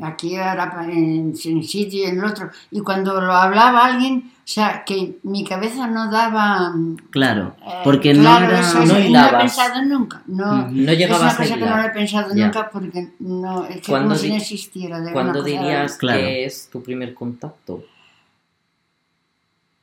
aquí 0.00 0.36
ahora 0.36 0.70
pa- 0.70 0.84
en, 0.86 1.32
el 1.44 1.64
sitio 1.64 2.00
y 2.04 2.06
en 2.06 2.18
el 2.18 2.24
otro. 2.24 2.50
Y 2.70 2.80
cuando 2.80 3.20
lo 3.20 3.32
hablaba 3.32 3.84
alguien, 3.84 4.32
o 4.38 4.40
sea, 4.44 4.84
que 4.84 5.18
mi 5.22 5.44
cabeza 5.44 5.86
no 5.86 6.10
daba. 6.10 6.70
mm, 6.70 6.96
Claro, 7.10 7.54
eh, 7.66 7.80
porque 7.84 8.12
claro, 8.12 8.46
no 8.46 8.50
era... 8.52 8.60
eso 8.60 8.78
no 8.78 8.96
es- 8.96 9.10
no 9.10 9.20
lo 9.22 9.28
he 9.28 9.38
pensado 9.40 9.82
nunca. 9.84 10.22
No, 10.26 10.44
Ujú. 10.66 10.70
no 10.72 10.90
es 10.92 10.98
llegabas 10.98 11.22
una 11.22 11.30
a 11.32 11.36
cosa 11.36 11.54
que 11.54 11.60
no 11.60 11.76
lo 11.76 11.82
he 11.84 11.90
pensado 11.90 12.34
Ya. 12.34 12.44
nunca 12.46 12.70
porque 12.70 13.08
no, 13.20 13.64
es 13.66 13.76
que 13.82 13.92
¿Cuándo 13.92 14.08
como 14.10 14.18
si 14.20 14.28
no 14.30 14.36
existiera. 14.36 15.00
De 15.00 15.12
¿Cuándo 15.12 15.42
dirías 15.42 15.96
Claro. 15.98 16.18
que 16.20 16.44
es 16.46 16.68
tu 16.70 16.82
primer 16.82 17.14
contacto? 17.14 17.84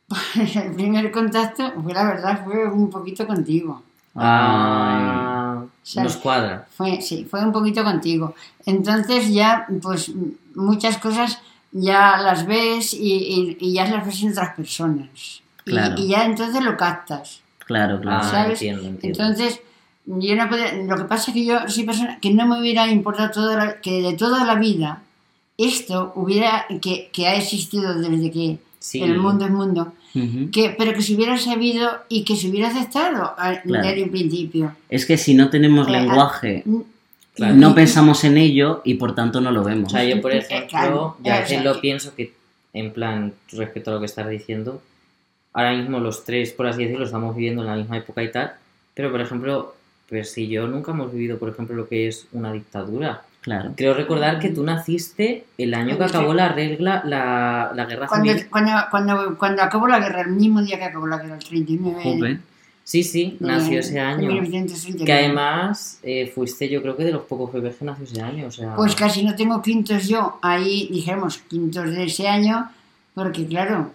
El 0.55 0.73
primer 0.73 1.11
contacto, 1.11 1.71
fue 1.83 1.93
la 1.93 2.03
verdad, 2.03 2.43
fue 2.43 2.67
un 2.67 2.89
poquito 2.89 3.27
contigo. 3.27 3.83
Ah, 4.15 5.38
sea, 5.83 6.03
nos 6.03 6.17
cuadra. 6.17 6.67
Fue, 6.75 7.01
sí, 7.01 7.25
fue 7.29 7.43
un 7.43 7.51
poquito 7.51 7.83
contigo. 7.83 8.35
Entonces 8.65 9.33
ya, 9.33 9.65
pues 9.81 10.11
muchas 10.55 10.97
cosas 10.97 11.39
ya 11.71 12.17
las 12.17 12.45
ves 12.45 12.93
y, 12.93 13.13
y- 13.13 13.57
y 13.59 13.73
ya 13.73 13.85
las 13.85 14.05
ves 14.05 14.21
en 14.23 14.31
otras 14.31 14.55
personas. 14.55 15.07
Y- 15.65 15.71
Claro. 15.71 15.95
Y, 15.97 16.07
ya 16.07 16.25
entonces 16.25 16.63
lo 16.63 16.75
captas. 16.77 17.41
Claro, 17.65 17.99
claro. 18.01 18.27
Ah, 18.33 18.47
entiendo, 18.49 18.87
entiendo. 18.87 19.21
Entonces, 19.23 19.61
yo 20.05 20.35
no 20.35 20.49
podía- 20.49 20.73
lo 20.73 20.95
que 20.97 21.03
pasa 21.03 21.29
es 21.29 21.33
que 21.35 21.45
yo 21.45 21.59
soy 21.67 21.83
persona 21.83 22.19
que 22.19 22.33
no 22.33 22.47
me 22.47 22.59
hubiera 22.59 22.87
importado 22.87 23.29
toda 23.31 23.55
la- 23.57 23.81
que 23.81 24.01
de 24.01 24.13
toda 24.13 24.43
la 24.45 24.55
vida 24.55 25.03
esto 25.57 26.11
hubiera, 26.15 26.65
que, 26.81 27.09
que 27.13 27.27
ha 27.27 27.35
existido 27.35 27.93
desde 27.93 28.31
que 28.31 28.57
Sí. 28.79 29.01
el 29.03 29.17
mundo 29.17 29.45
es 29.45 29.51
mundo, 29.51 29.93
Ujú. 30.15 30.49
que, 30.51 30.73
pero 30.77 30.93
que 30.93 31.01
se 31.01 31.13
hubiera 31.15 31.37
sabido 31.37 31.89
y 32.07 32.23
que 32.23 32.35
se 32.35 32.49
hubiera 32.49 32.69
aceptado 32.69 33.33
a- 33.37 33.61
Claro. 33.61 33.85
desde 33.87 34.03
un 34.03 34.09
principio. 34.09 34.75
Es 34.89 35.05
que 35.05 35.17
si 35.17 35.33
no 35.33 35.49
tenemos 35.49 35.87
Eh, 35.87 35.91
lenguaje, 35.91 36.63
Claro. 37.35 37.55
no 37.55 37.75
pensamos 37.75 38.23
en 38.23 38.37
ello 38.37 38.81
y 38.85 38.95
por 38.95 39.15
tanto 39.15 39.41
no 39.41 39.51
lo 39.51 39.63
vemos. 39.63 39.91
O 39.93 39.95
sea, 39.95 40.03
yo 40.05 40.21
por 40.21 40.33
ejemplo, 40.33 40.67
claro, 40.69 41.17
ya 41.23 41.43
que 41.45 41.59
lo 41.61 41.79
pienso 41.81 42.15
que, 42.15 42.33
en 42.73 42.91
plan, 42.93 43.33
respecto 43.51 43.91
a 43.91 43.95
lo 43.95 43.99
que 43.99 44.05
estás 44.05 44.29
diciendo, 44.29 44.81
ahora 45.53 45.73
mismo 45.75 45.99
los 45.99 46.23
tres, 46.23 46.51
por 46.53 46.67
así 46.67 46.83
decirlo, 46.83 47.05
estamos 47.05 47.35
viviendo 47.35 47.61
en 47.61 47.67
la 47.67 47.75
misma 47.75 47.97
época 47.97 48.23
y 48.23 48.31
tal, 48.31 48.53
pero 48.93 49.11
por 49.11 49.19
ejemplo, 49.21 49.75
pues 50.07 50.31
si 50.31 50.47
yo 50.47 50.67
nunca 50.67 50.91
hemos 50.91 51.11
vivido, 51.11 51.37
por 51.37 51.49
ejemplo, 51.49 51.75
lo 51.75 51.87
que 51.87 52.07
es 52.07 52.27
una 52.31 52.51
dictadura. 52.53 53.23
Claro. 53.49 53.73
Creo 53.75 53.95
recordar 53.95 54.37
que 54.37 54.49
tú 54.49 54.63
naciste 54.63 55.45
el 55.57 55.73
año 55.73 55.97
que 55.97 56.03
acabó 56.03 56.35
la 56.35 56.49
regla, 56.49 57.01
la, 57.03 57.71
la 57.73 57.85
guerra 57.85 58.05
Cuando, 58.05 58.29
civil. 58.31 58.47
cuando, 58.47 58.71
cuando, 58.91 59.37
cuando 59.39 59.63
acabó 59.63 59.87
la 59.87 59.97
guerra, 59.99 60.21
el 60.21 60.29
mismo 60.33 60.61
día 60.61 60.77
que 60.77 60.83
acabó 60.83 61.07
la 61.07 61.17
guerra, 61.17 61.33
el 61.33 61.43
39 61.43 61.99
Jope. 62.03 62.39
Sí, 62.83 63.03
sí, 63.03 63.37
de- 63.39 63.47
nació 63.47 63.79
ese 63.79 63.99
año. 63.99 64.29
1939. 64.29 65.03
Que 65.03 65.13
además 65.13 65.99
eh, 66.03 66.31
fuiste, 66.33 66.69
yo 66.69 66.83
creo 66.83 66.95
que 66.95 67.05
de 67.05 67.11
los 67.11 67.23
pocos 67.23 67.51
bebés 67.51 67.75
que 67.77 67.85
nació 67.85 68.03
ese 68.03 68.21
año. 68.21 68.45
O 68.45 68.51
sea, 68.51 68.75
Pues 68.75 68.93
casi 68.93 69.23
no 69.23 69.33
tengo 69.35 69.59
quintos 69.63 70.07
yo, 70.07 70.37
ahí 70.43 70.87
dijéramos 70.91 71.39
quintos 71.39 71.89
de 71.91 72.03
ese 72.03 72.27
año, 72.27 72.69
porque 73.15 73.47
claro, 73.47 73.91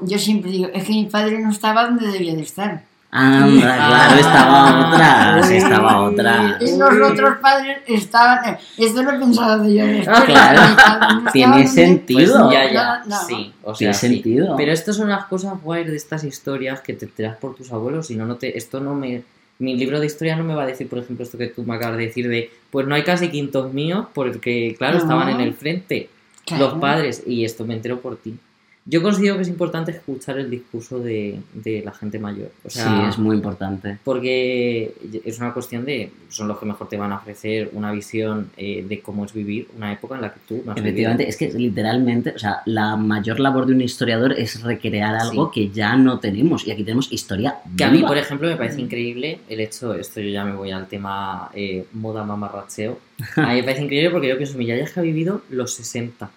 yo 0.00 0.18
siempre 0.18 0.50
digo, 0.50 0.68
es 0.74 0.82
que 0.84 0.92
mi 0.92 1.06
padre 1.06 1.38
no 1.38 1.52
estaba 1.52 1.84
donde 1.84 2.08
debía 2.08 2.34
de 2.34 2.42
estar. 2.42 2.82
Anda, 3.14 3.76
claro, 3.76 4.18
estaba 4.20 4.88
otra. 4.88 5.42
Sí, 5.42 5.54
estaba 5.56 6.00
otra. 6.00 6.56
Y 6.60 6.78
los 6.78 7.10
otros 7.10 7.38
padres 7.42 7.78
estaban, 7.86 8.54
eh, 8.54 8.58
esto 8.78 9.02
lo 9.02 9.10
he 9.10 9.18
pensado 9.18 9.68
yo 9.68 9.84
después. 9.86 10.08
Ah, 10.18 10.24
claro. 10.24 11.22
Tiene 11.32 11.48
donde- 11.52 11.62
pues 11.64 11.74
sentido. 11.74 12.50
ya, 12.50 12.72
ya, 12.72 12.98
No, 13.00 13.10
no. 13.10 13.22
sí. 13.26 13.52
O 13.62 13.74
sea, 13.74 13.78
Tiene 13.78 13.94
sí. 13.94 14.00
sentido. 14.08 14.56
Pero 14.56 14.72
esto 14.72 14.94
son 14.94 15.10
las 15.10 15.26
cosas 15.26 15.60
guays 15.62 15.88
de 15.88 15.96
estas 15.96 16.24
historias 16.24 16.80
que 16.80 16.94
te 16.94 17.04
enteras 17.04 17.36
por 17.36 17.54
tus 17.54 17.70
abuelos, 17.70 18.06
si 18.06 18.16
no, 18.16 18.24
no 18.24 18.36
te, 18.36 18.56
esto 18.56 18.80
no 18.80 18.94
me... 18.94 19.22
Mi 19.58 19.76
libro 19.76 20.00
de 20.00 20.06
historia 20.06 20.34
no 20.34 20.42
me 20.42 20.54
va 20.54 20.62
a 20.62 20.66
decir, 20.66 20.88
por 20.88 20.98
ejemplo, 20.98 21.22
esto 21.24 21.36
que 21.38 21.48
tú 21.48 21.62
me 21.64 21.74
acabas 21.76 21.98
de 21.98 22.06
decir 22.06 22.26
de, 22.28 22.50
pues 22.70 22.86
no 22.86 22.94
hay 22.94 23.04
casi 23.04 23.28
quintos 23.28 23.72
míos 23.74 24.06
porque, 24.14 24.74
claro, 24.78 24.96
No. 24.96 25.02
estaban 25.02 25.28
en 25.28 25.40
el 25.40 25.52
frente 25.54 26.08
Claro. 26.46 26.64
los 26.70 26.78
padres 26.80 27.22
y 27.26 27.44
esto 27.44 27.64
me 27.66 27.74
entero 27.74 28.00
por 28.00 28.16
ti. 28.16 28.36
Yo 28.84 29.00
considero 29.00 29.36
que 29.36 29.42
es 29.42 29.48
importante 29.48 29.92
escuchar 29.92 30.38
el 30.38 30.50
discurso 30.50 30.98
de, 30.98 31.38
de 31.54 31.82
la 31.84 31.92
gente 31.92 32.18
mayor. 32.18 32.50
O 32.64 32.70
sea, 32.70 32.84
Sí, 32.84 33.08
es 33.10 33.18
muy 33.18 33.36
importante. 33.36 33.98
porque 34.02 34.92
es 35.24 35.38
una 35.38 35.52
cuestión 35.54 35.84
de, 35.84 36.10
son 36.28 36.48
los 36.48 36.58
que 36.58 36.66
mejor 36.66 36.88
te 36.88 36.96
van 36.96 37.12
a 37.12 37.16
ofrecer 37.18 37.70
una 37.74 37.92
visión 37.92 38.50
eh, 38.56 38.84
de 38.88 39.00
cómo 39.00 39.24
es 39.24 39.32
vivir 39.32 39.68
una 39.76 39.92
época 39.92 40.16
en 40.16 40.22
la 40.22 40.34
que 40.34 40.40
tú 40.48 40.62
no 40.66 40.72
has 40.72 40.78
Efectivamente, 40.78 41.24
vivido. 41.24 41.28
es 41.30 41.36
que 41.36 41.58
literalmente, 41.58 42.30
o 42.34 42.38
sea, 42.40 42.62
la 42.66 42.96
mayor 42.96 43.38
labor 43.38 43.66
de 43.66 43.74
un 43.74 43.82
historiador 43.82 44.32
es 44.32 44.60
recrear 44.62 45.14
algo 45.14 45.52
Sí. 45.52 45.60
que 45.68 45.74
ya 45.74 45.96
no 45.96 46.18
tenemos. 46.18 46.66
Y 46.66 46.72
aquí 46.72 46.82
tenemos 46.82 47.12
historia 47.12 47.56
Que 47.76 47.84
a 47.84 47.90
mí, 47.90 48.02
por 48.02 48.18
ejemplo, 48.18 48.48
me 48.48 48.56
parece 48.56 48.80
increíble 48.80 49.38
el 49.48 49.60
hecho, 49.60 49.94
esto 49.94 50.20
yo 50.20 50.30
ya 50.30 50.44
me 50.44 50.54
voy 50.54 50.72
al 50.72 50.88
tema 50.88 51.50
eh, 51.54 51.84
moda 51.92 52.24
mamarracheo, 52.24 52.98
a 53.36 53.50
mí 53.50 53.56
me 53.56 53.62
parece 53.62 53.84
increíble 53.84 54.10
porque 54.10 54.28
yo 54.28 54.36
pienso, 54.36 54.58
mi 54.58 54.66
yaya 54.66 54.82
es 54.82 54.92
que 54.92 54.98
ha 54.98 55.02
vivido 55.04 55.42
los 55.50 55.72
60. 55.74 56.28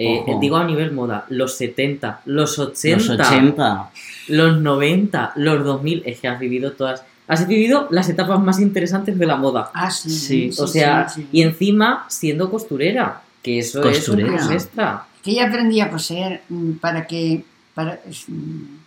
Eh, 0.00 0.24
digo 0.40 0.56
a 0.56 0.64
nivel 0.64 0.92
moda, 0.92 1.24
los 1.28 1.56
70, 1.56 2.20
los 2.26 2.56
80, 2.58 2.96
Los 2.98 3.10
80. 3.10 3.90
los 4.28 4.60
90, 4.60 5.32
los 5.34 5.64
2000, 5.64 6.02
es 6.06 6.20
que 6.20 6.28
has 6.28 6.38
vivido 6.38 6.70
todas, 6.72 7.02
has 7.26 7.48
vivido 7.48 7.88
las 7.90 8.08
etapas 8.08 8.38
más 8.38 8.60
interesantes 8.60 9.18
de 9.18 9.26
la 9.26 9.34
moda. 9.36 9.72
Ah, 9.74 9.90
sí. 9.90 10.08
Sí, 10.10 10.50
o 10.56 10.68
sea, 10.68 11.08
sí, 11.08 11.22
sí. 11.22 11.28
y 11.32 11.42
encima 11.42 12.06
siendo 12.08 12.48
costurera, 12.48 13.22
que 13.42 13.58
eso 13.58 13.82
Costurera. 13.82 14.36
es 14.36 14.46
un 14.46 14.52
extra. 14.52 15.04
Que 15.22 15.34
yo 15.34 15.44
aprendí 15.44 15.80
a 15.80 15.90
coser 15.90 16.42
mm, 16.48 16.72
para 16.74 17.04
que, 17.06 17.42
para, 17.74 17.98
mm, 18.28 18.78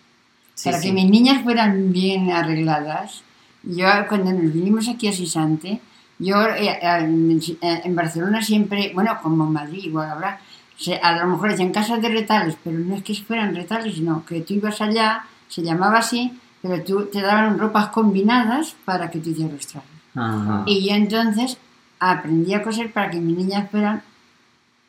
Sí, 0.55 0.63
para 0.69 0.79
sí. 0.79 0.87
que 0.87 0.93
mis 0.93 1.09
niñas 1.09 1.43
fueran 1.43 1.91
bien 1.91 2.31
arregladas. 2.31 3.21
Yo 3.63 3.85
cuando 4.07 4.31
nos 4.31 4.53
vinimos 4.53 4.87
aquí 4.87 5.07
a 5.09 5.11
Sisante, 5.13 5.81
yo 6.19 6.35
eh, 6.55 6.79
en, 6.81 7.95
Barcelona 7.95 8.41
siempre, 8.41 8.91
bueno, 8.93 9.17
como 9.21 9.43
en 9.45 9.51
Madrid, 9.53 9.83
igual 9.85 10.09
habrá, 10.09 10.39
se- 10.39 10.60
a 11.01 11.15
lo 11.17 11.27
mejor 11.27 11.51
decían 11.51 11.71
casas 11.71 12.01
de 12.01 12.09
retales, 12.09 12.55
pero 12.63 12.77
no 12.77 12.95
es 12.95 13.03
que 13.03 13.15
fueran 13.15 13.55
retales, 13.55 13.99
no, 13.99 14.25
que 14.25 14.41
tú 14.41 14.55
ibas 14.55 14.81
allá, 14.81 15.25
se 15.47 15.61
llamaba 15.61 15.99
así, 15.99 16.33
pero 16.61 16.83
tú 16.83 17.05
te 17.05 17.21
daban 17.21 17.57
ropas 17.57 17.87
combinadas 17.87 18.75
para 18.85 19.09
que 19.09 19.19
tú 19.19 19.29
hicieras 19.29 19.53
los 19.53 19.67
trajes. 19.67 19.89
Ajá. 20.15 20.63
Y 20.65 20.87
yo 20.87 20.95
entonces 20.95 21.57
aprendí 21.99 22.53
a 22.53 22.63
coser 22.63 22.91
para 22.91 23.09
que 23.09 23.19
mis 23.19 23.37
niñas 23.37 23.69
fueran 23.69 24.01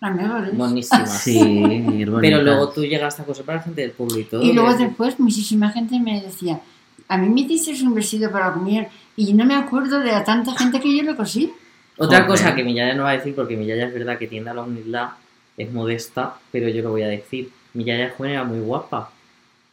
las 0.00 0.14
mejores. 0.14 0.56
Buenísima. 0.56 1.06
Sí. 1.06 1.84
Pero 2.20 2.42
luego 2.42 2.70
tú 2.70 2.82
llegaste 2.82 3.22
a 3.22 3.24
coser 3.24 3.44
para 3.44 3.58
la 3.58 3.64
gente 3.64 3.82
del 3.82 3.92
pueblo 3.92 4.18
y 4.18 4.52
luego 4.52 4.74
después 4.74 5.18
muchísima 5.20 5.70
gente 5.70 5.98
me 6.00 6.20
decía, 6.20 6.60
a 7.08 7.16
mí 7.18 7.28
me 7.28 7.42
hiciste 7.42 7.84
un 7.84 7.94
vestido 7.94 8.30
para 8.30 8.52
comunión 8.52 8.86
y 9.16 9.32
no 9.34 9.44
me 9.44 9.54
acuerdo 9.54 10.00
de 10.00 10.10
la 10.10 10.24
tanta 10.24 10.52
gente 10.54 10.80
que 10.80 10.96
yo 10.96 11.02
le 11.02 11.14
cosí. 11.14 11.52
Otra 11.98 12.24
Joder. 12.24 12.26
cosa 12.26 12.54
que 12.54 12.64
mi 12.64 12.74
yaya 12.74 12.94
no 12.94 13.04
va 13.04 13.10
a 13.10 13.12
decir, 13.18 13.34
porque 13.34 13.56
mi 13.56 13.66
yaya 13.66 13.86
es 13.86 13.94
verdad 13.94 14.18
que 14.18 14.26
tiende 14.26 14.50
a 14.50 14.54
la 14.54 14.62
humildad, 14.62 15.10
es 15.56 15.72
modesta, 15.72 16.36
pero 16.50 16.68
yo 16.68 16.82
lo 16.82 16.90
voy 16.90 17.02
a 17.02 17.08
decir. 17.08 17.50
Mi 17.74 17.84
yaya 17.84 18.12
joven 18.16 18.32
era 18.32 18.44
muy 18.44 18.60
guapa. 18.60 19.10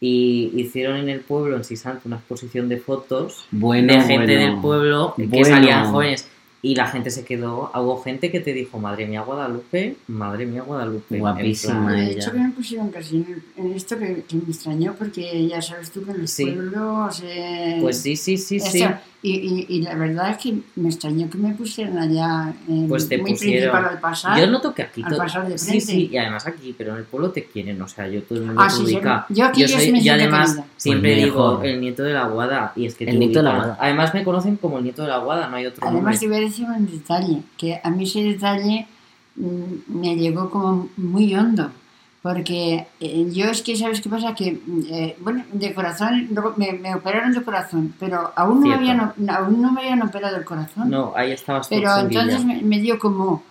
Y 0.02 0.52
hicieron 0.56 0.96
en 0.98 1.10
el 1.10 1.20
pueblo, 1.20 1.58
en 1.58 1.64
Sisante, 1.66 2.08
una 2.08 2.18
exposición 2.18 2.70
de 2.70 2.78
fotos 2.78 3.46
Bueno, 3.52 3.92
de 3.94 4.00
gente 4.02 4.26
bueno. 4.36 4.42
del 4.54 4.62
pueblo 4.62 5.14
que 5.18 5.26
Bueno. 5.28 5.46
salían 5.46 5.92
jóvenes. 5.92 6.28
Y 6.62 6.76
la 6.76 6.88
gente 6.88 7.10
se 7.10 7.24
quedó, 7.24 7.72
hubo 7.74 8.02
gente 8.02 8.32
que 8.32 8.42
te 8.42 8.52
dijo, 8.54 8.80
madre 8.80 9.06
mía 9.08 9.22
Guadalupe, 9.22 9.96
madre 10.10 10.46
mía 10.46 10.62
Guadalupe. 10.62 11.18
Guapísima. 11.18 11.94
de 11.94 12.12
hecho 12.12 12.34
que 12.34 12.38
me 12.38 12.50
pusieron 12.52 12.90
casi 12.90 13.26
en, 13.56 13.72
esto 13.74 13.98
que, 13.98 14.24
que 14.28 14.36
me 14.36 14.44
extrañó 14.50 14.94
porque 15.00 15.48
ya 15.48 15.62
sabes 15.62 15.90
tú 15.92 16.04
que 16.04 16.12
en 16.12 16.22
los 16.22 16.32
Sí. 16.32 16.44
pueblos... 16.48 17.22
eh, 17.26 17.78
Pues 17.82 18.02
sí, 18.02 18.18
sí, 18.18 18.38
sí, 18.38 18.58
esto- 18.58 18.72
sí. 18.72 18.84
Y, 19.22 19.32
y, 19.32 19.66
y 19.68 19.82
la 19.82 19.96
verdad 19.96 20.30
es 20.32 20.38
que 20.38 20.60
me 20.78 20.88
extrañó 20.88 21.30
que 21.30 21.38
me 21.38 21.54
pusieran 21.54 21.98
allá 21.98 22.54
en 22.70 22.88
Pues 22.88 23.10
te 23.10 23.18
muy 23.18 23.32
pusieron. 23.32 23.72
principal 23.74 23.94
al 23.96 24.00
pasar. 24.00 24.40
Yo 24.40 24.48
noto 24.48 24.74
que 24.74 24.84
aquí 24.84 25.02
al 25.06 25.18
pasar 25.18 25.46
de 25.50 25.58
Sí, 25.58 25.66
frente. 25.72 25.86
sí, 25.86 26.10
y 26.10 26.18
además 26.18 26.48
aquí, 26.48 26.74
pero 26.78 26.92
en 26.94 27.00
el 27.00 27.04
pueblo 27.04 27.30
te 27.32 27.44
quieren, 27.44 27.82
o 27.82 27.88
sea, 27.90 28.08
yo 28.08 28.24
todo 28.24 28.40
el 28.40 28.46
mundo 28.46 28.62
Ah, 28.64 28.68
te 28.70 28.76
sí, 28.76 28.84
yo- 28.84 28.98
ubica. 28.98 29.26
yo 29.28 29.46
aquí 29.46 29.62
yo 29.62 29.68
sí 29.68 29.74
soy, 29.74 29.92
me 29.92 29.98
y 29.98 30.02
siento 30.04 30.22
además 30.24 30.50
querida. 30.52 30.66
siempre 30.78 31.12
Pues 31.16 31.24
digo 31.26 31.62
el 31.64 31.82
nieto 31.82 32.04
de 32.04 32.14
la 32.14 32.28
guada 32.28 32.72
y 32.78 32.86
es 32.86 32.96
que 32.96 33.04
El 33.04 33.12
te 33.12 33.18
nieto 33.18 33.40
de 33.40 33.44
la. 33.44 33.56
Guada. 33.56 33.78
Además 33.82 34.14
me 34.14 34.24
conocen 34.24 34.56
como 34.56 34.78
el 34.78 34.84
nieto 34.86 35.02
de 35.02 35.10
la 35.10 35.18
guada, 35.18 35.50
no 35.50 35.56
hay 35.58 35.66
otro 35.66 35.86
Además 35.86 36.18
te 36.18 36.26
nombre. 36.26 36.40
voy 36.40 36.46
a 36.46 36.50
decir 36.50 36.66
un 36.66 36.86
detalle, 36.90 37.42
que 37.58 37.82
a 37.84 37.90
mí 37.90 38.04
ese 38.06 38.24
detalle 38.24 38.88
mm, 39.36 40.00
me 40.00 40.16
llegó 40.16 40.50
como 40.50 40.88
muy 40.96 41.36
hondo, 41.36 41.72
porque 42.22 42.88
eh, 43.00 43.32
yo 43.32 43.46
es 43.46 43.62
que, 43.62 43.78
¿sabes 43.78 44.02
qué 44.02 44.10
pasa? 44.10 44.36
Que, 44.36 44.60
eh, 44.90 45.16
bueno, 45.20 45.46
de 45.54 45.74
corazón, 45.74 46.30
me, 46.58 46.74
me 46.74 46.94
operaron 46.94 47.32
de 47.32 47.42
corazón, 47.42 47.94
pero 47.98 48.34
aún 48.36 48.60
no, 48.60 48.68
me 48.68 48.74
habían, 48.74 49.00
aún 49.30 49.62
no 49.62 49.72
me 49.72 49.82
habían 49.82 50.02
operado 50.02 50.36
el 50.36 50.44
corazón. 50.44 50.90
No, 50.90 51.14
ahí 51.16 51.32
estabas 51.32 51.70
Pero 51.70 51.98
entonces 51.98 52.44
me, 52.44 52.62
me 52.62 52.80
dio 52.80 53.00
como, 53.00 53.44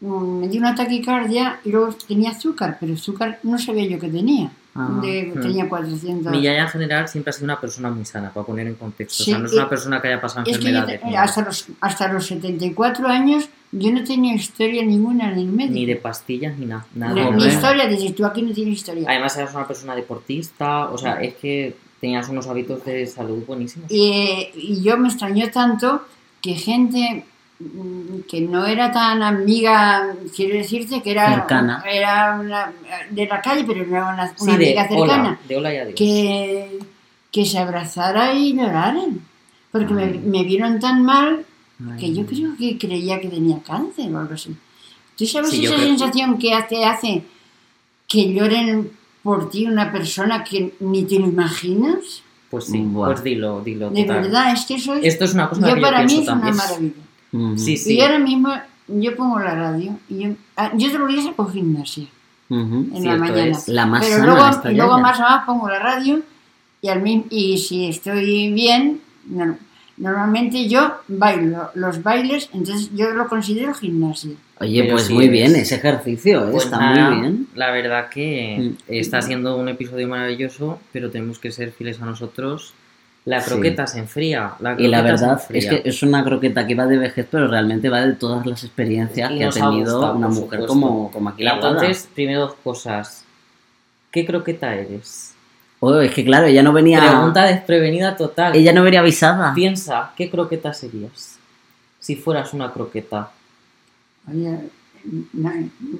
mm, 0.00 0.38
me 0.40 0.48
dio 0.48 0.60
una 0.60 0.74
taquicardia 0.74 1.60
y 1.64 1.70
luego 1.70 1.92
tenía 1.92 2.30
azúcar, 2.30 2.78
pero 2.80 2.94
azúcar 2.94 3.40
no 3.42 3.58
sabía 3.58 3.86
yo 3.86 3.98
que 3.98 4.08
tenía. 4.08 4.50
Ah, 4.76 4.98
De- 5.00 5.32
hmm. 5.34 5.40
tenía 5.40 5.68
400. 5.68 6.32
Mi 6.32 6.42
yaya 6.42 6.62
en 6.62 6.68
general 6.68 7.06
siempre 7.08 7.30
ha 7.30 7.32
sido 7.32 7.44
una 7.44 7.60
persona 7.60 7.90
muy 7.90 8.04
sana, 8.04 8.32
para 8.32 8.44
poner 8.44 8.66
en 8.66 8.74
contexto. 8.74 9.22
o 9.22 9.24
Sí, 9.24 9.30
sea, 9.30 9.38
no 9.38 9.46
es 9.46 9.52
una 9.52 9.68
persona 9.68 10.00
que 10.02 10.08
haya 10.08 10.20
pasado 10.20 10.44
Es 10.50 10.58
que 10.58 10.64
yo 10.64 10.68
enfermedades. 10.70 11.04
ni- 11.04 11.16
hasta, 11.16 11.42
los, 11.42 11.66
hasta 11.80 12.12
los 12.12 12.26
74 12.26 13.06
años 13.06 13.48
yo 13.70 13.90
no 13.92 14.02
tenía 14.04 14.34
historia 14.34 14.84
ninguna 14.84 15.30
en 15.32 15.38
el 15.38 15.46
médico. 15.46 15.74
Ni 15.74 15.86
de 15.86 15.96
pastillas 15.96 16.58
ni 16.58 16.66
nada. 16.66 16.86
nada. 16.94 17.14
Ni- 17.14 17.30
ni 17.36 17.46
historia, 17.46 17.86
dices 17.86 18.14
tú 18.16 18.24
aquí 18.26 18.42
no 18.42 18.52
tienes 18.52 18.74
historia. 18.74 19.04
Además 19.08 19.36
eras 19.36 19.54
una 19.54 19.66
persona 19.68 19.94
deportista, 19.94 20.88
o 20.90 20.98
sea, 20.98 21.20
es 21.22 21.34
que 21.34 21.76
tenías 22.00 22.28
unos 22.28 22.46
hábitos 22.48 22.84
de 22.84 23.06
salud 23.06 23.44
buenísimos. 23.46 23.90
Y, 23.90 24.48
y 24.54 24.82
yo 24.82 24.96
me 24.98 25.08
extrañó 25.08 25.50
tanto 25.50 26.02
que 26.42 26.54
gente 26.54 27.24
que 28.28 28.40
no 28.42 28.66
era 28.66 28.90
tan 28.90 29.22
amiga, 29.22 30.14
quiero 30.34 30.56
decirte 30.56 31.02
que 31.02 31.12
era, 31.12 31.34
Cercana. 31.34 31.84
era 31.88 32.38
una, 32.40 32.72
de 33.10 33.26
la 33.26 33.40
calle, 33.40 33.64
pero 33.66 33.82
era 33.84 34.08
una, 34.12 34.28
Sí, 34.28 34.34
una 34.44 34.56
de 34.58 34.64
amiga 34.66 34.88
cercana, 34.88 35.28
hola, 35.28 35.38
de 35.48 35.56
hola 35.56 35.74
y 35.74 35.76
adiós. 35.78 35.94
que, 35.96 36.78
que 37.30 37.44
se 37.46 37.58
abrazara 37.58 38.34
y 38.34 38.54
lloraran. 38.54 39.20
Porque 39.70 39.92
me, 39.94 40.06
me 40.06 40.44
vieron 40.44 40.78
tan 40.80 41.02
mal 41.04 41.44
que 41.98 42.12
yo 42.14 42.24
creo 42.26 42.56
que 42.56 42.78
creía 42.78 43.20
que 43.20 43.28
tenía 43.28 43.58
cáncer 43.66 44.12
o 44.14 44.18
algo 44.18 44.34
así. 44.34 44.54
¿Tú 45.16 45.26
sabes 45.26 45.50
Sí, 45.50 45.64
esa 45.64 45.78
sensación 45.78 46.38
que 46.38 46.52
hace, 46.54 46.84
hace 46.84 47.22
que 48.08 48.32
lloren 48.32 48.90
por 49.22 49.48
ti 49.50 49.66
una 49.66 49.90
persona 49.90 50.44
que 50.44 50.74
ni 50.80 51.04
te 51.04 51.18
lo 51.18 51.26
imaginas? 51.26 52.22
Pues 52.50 52.66
sí, 52.66 52.78
Buah. 52.78 53.06
pues 53.10 53.24
dilo, 53.24 53.60
dilo. 53.62 53.90
De 53.90 54.02
total. 54.04 54.22
verdad, 54.22 54.52
es 54.52 54.64
que 54.66 54.74
eso 54.74 54.94
es... 54.94 55.04
Esto 55.04 55.24
es 55.24 55.34
una 55.34 55.48
cosa 55.48 55.68
yo 55.68 55.74
que 55.74 55.80
para 55.80 56.02
yo 56.02 56.06
mí 56.06 56.22
es 56.22 56.28
una 56.28 56.40
también. 56.52 56.94
Sí, 57.56 57.76
sí. 57.76 57.94
Y 57.96 58.00
ahora 58.00 58.18
mismo 58.18 58.52
yo 58.88 59.16
pongo 59.16 59.38
la 59.40 59.54
radio 59.54 59.98
y 60.08 60.18
yo, 60.24 60.30
ah, 60.56 60.70
yo 60.74 60.88
todos 60.88 61.00
los 61.00 61.08
días 61.12 61.26
hago 61.26 61.46
gimnasia 61.50 62.06
Ujú. 62.48 62.60
en 62.94 63.02
Cierto 63.02 63.08
la 63.08 63.16
mañana. 63.16 63.50
es. 63.58 63.68
La 63.68 63.86
más 63.86 64.04
Pero 64.04 64.16
sana 64.18 64.26
luego, 64.32 64.70
luego 64.76 64.98
más 65.00 65.18
abajo 65.20 65.46
pongo 65.46 65.68
la 65.68 65.78
radio 65.78 66.20
y, 66.82 66.88
al 66.88 67.00
mi- 67.02 67.24
y 67.30 67.58
si 67.58 67.86
estoy 67.88 68.52
bien, 68.52 69.00
no- 69.26 69.56
normalmente 69.96 70.68
yo 70.68 70.94
bailo 71.08 71.70
los 71.74 72.02
bailes, 72.02 72.50
entonces 72.52 72.90
yo 72.94 73.10
lo 73.10 73.28
considero 73.28 73.72
gimnasia. 73.74 74.32
Oye, 74.60 74.82
Pero 74.82 74.94
pues 74.94 75.06
sí 75.06 75.14
muy 75.14 75.24
es. 75.26 75.30
bien, 75.32 75.56
ese 75.56 75.76
ejercicio, 75.76 76.46
¿eh? 76.46 76.50
Pues 76.52 76.64
está 76.64 76.78
nada, 76.78 77.10
muy 77.10 77.20
bien. 77.20 77.46
La 77.54 77.70
verdad 77.70 78.08
que 78.08 78.72
Mm. 78.76 78.92
está 78.92 79.22
siendo 79.22 79.56
un 79.56 79.68
episodio 79.68 80.06
maravilloso, 80.08 80.78
pero 80.92 81.10
tenemos 81.10 81.38
que 81.38 81.50
ser 81.52 81.72
fieles 81.72 82.00
a 82.02 82.06
nosotros. 82.06 82.74
La 83.26 83.40
Sí. 83.40 83.50
croqueta 83.50 83.86
se 83.86 83.98
enfría. 84.00 84.52
La 84.60 84.74
Y 84.78 84.86
la 84.86 85.00
verdad 85.00 85.40
es 85.48 85.66
que 85.66 85.82
es 85.84 86.02
una 86.02 86.22
croqueta 86.22 86.66
que 86.66 86.74
va 86.74 86.86
de 86.86 86.98
vejez, 86.98 87.26
pero 87.30 87.48
realmente 87.48 87.88
va 87.88 88.04
de 88.04 88.12
todas 88.14 88.44
las 88.44 88.62
experiencias 88.64 89.30
Y 89.30 89.38
que 89.38 89.44
ha 89.44 89.50
tenido 89.50 89.94
gustado, 89.98 90.14
una 90.16 90.28
mujer 90.28 90.42
supuesto. 90.42 90.66
como, 90.66 91.10
como 91.10 91.28
aquí 91.30 91.42
la 91.42 91.56
Guada. 91.58 91.70
Entonces, 91.80 92.08
primero 92.14 92.40
dos 92.40 92.54
cosas. 92.62 93.24
¿Qué 94.10 94.26
croqueta 94.26 94.74
eres? 94.74 95.34
Oh, 95.80 95.98
es 96.00 96.12
que 96.12 96.24
claro, 96.24 96.46
ella 96.46 96.62
no 96.62 96.72
venía. 96.72 97.00
Pregunta 97.00 97.44
desprevenida 97.44 98.16
total. 98.16 98.54
Ella 98.54 98.72
no 98.72 98.82
venía 98.82 99.00
avisada. 99.00 99.52
Piensa, 99.54 100.12
¿qué 100.16 100.30
croqueta 100.30 100.72
serías? 100.74 101.38
Si 102.00 102.16
fueras 102.16 102.52
una 102.52 102.70
croqueta. 102.72 103.30
Oye, 104.30 104.58
una, 105.34 105.52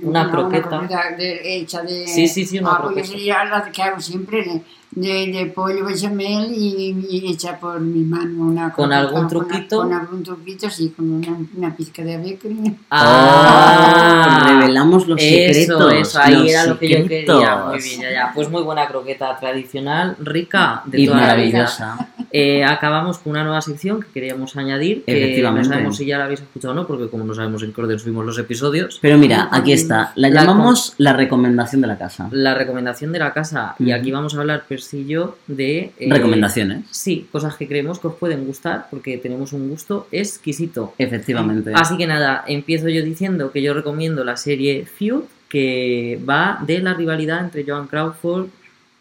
Una 0.03 0.31
croqueta. 0.31 0.81
de- 1.19 1.57
hecha 1.59 1.83
de... 1.83 2.07
Sí, 2.07 2.27
sí, 2.29 2.45
sí, 2.47 2.59
una 2.59 2.71
ah, 2.71 2.79
yo 2.81 2.87
croqueta. 2.87 3.07
sería 3.09 3.45
la 3.45 3.71
que 3.71 3.83
hago 3.83 4.01
siempre, 4.01 4.43
de, 4.45 4.62
de, 4.93 5.33
de 5.33 5.47
pollo 5.47 5.85
bechamel 5.85 6.53
y, 6.55 6.97
y 7.11 7.31
hecha 7.31 7.59
por 7.59 7.81
mi 7.81 8.01
mano. 8.05 8.45
Una 8.45 8.73
¿Con 8.73 8.88
croqueta, 8.88 8.99
algún 9.01 9.19
una- 9.21 9.29
truquito? 9.29 9.77
Con, 9.79 9.93
algún 9.93 10.23
truquito, 10.23 10.71
sí, 10.71 10.93
con 10.97 11.11
una, 11.11 11.37
una 11.57 11.77
pizca 11.77 12.03
de 12.03 12.17
bacon. 12.17 12.79
Ah, 12.90 14.43
revelamos 14.61 15.07
los 15.07 15.21
Eso, 15.21 15.79
secretos. 15.79 15.93
eso, 15.93 16.19
ahí 16.21 16.35
los 16.35 16.47
era 16.51 16.67
lo 16.67 16.79
que 16.79 16.88
yo 16.88 16.97
secretos. 16.99 17.37
quería. 17.37 17.57
Muy 17.64 17.79
bien, 17.83 18.01
ya, 18.01 18.11
ya. 18.12 18.33
Pues 18.35 18.49
muy 18.51 18.62
buena 18.62 18.87
croqueta 18.87 19.37
tradicional, 19.38 20.17
rica, 20.21 20.83
de 20.87 21.01
Y 21.01 21.07
toda 21.07 21.27
la 21.27 21.35
vida. 21.35 22.07
Eh, 22.37 22.64
acabamos 22.64 23.18
con 23.18 23.31
una 23.31 23.44
nueva 23.44 23.61
sección 23.61 24.03
que 24.03 24.09
queríamos 24.12 24.57
añadir, 24.57 25.05
que 25.05 25.40
no 25.40 25.64
sabemos 25.64 25.97
si 25.97 26.05
ya 26.05 26.18
la 26.18 26.25
habéis 26.25 26.40
escuchado 26.40 26.73
o 26.73 26.75
no, 26.75 26.85
porque 26.85 27.07
como 27.09 27.23
no 27.23 27.33
sabemos 27.33 27.62
en 27.62 27.73
qué 27.73 27.81
orden 27.81 27.97
subimos 27.97 28.27
los 28.27 28.37
episodios. 28.38 28.99
Pero 29.01 29.16
mira, 29.18 29.49
aquí 29.53 29.73
está. 29.73 30.12
La 30.16 30.31
La 30.31 30.40
llamamos 30.40 30.94
la 30.99 31.12
recomendación 31.12 31.81
de 31.81 31.87
la 31.87 31.97
casa. 31.97 32.29
La 32.33 32.55
recomendación 32.57 33.12
de 33.12 33.20
la 33.20 33.33
casa, 33.33 33.77
y 33.79 33.92
aquí 33.92 34.11
vamos 34.11 34.35
a 34.35 34.40
hablar, 34.40 34.64
yo, 35.07 35.38
de... 35.47 35.92
eh, 35.97 36.09
Recomendaciones. 36.11 36.87
Sí, 36.90 37.29
cosas 37.31 37.55
que 37.55 37.68
creemos 37.68 38.01
que 38.01 38.09
os 38.09 38.14
pueden 38.14 38.44
gustar, 38.47 38.88
porque 38.90 39.16
tenemos 39.18 39.53
un 39.53 39.68
gusto 39.68 40.09
exquisito. 40.11 40.92
Efectivamente. 40.99 41.70
Así 41.73 41.97
que 41.97 42.09
nada, 42.09 42.42
empiezo 42.49 42.88
yo 42.88 43.05
diciendo 43.05 43.53
que 43.53 43.62
yo 43.62 43.75
recomiendo 43.75 44.25
la 44.25 44.37
serie 44.37 44.87
Feud, 44.87 45.23
que 45.49 46.18
va 46.29 46.59
de 46.66 46.81
la 46.81 46.94
rivalidad 46.94 47.44
entre 47.44 47.64
Joan 47.64 47.87
Crawford 47.87 48.47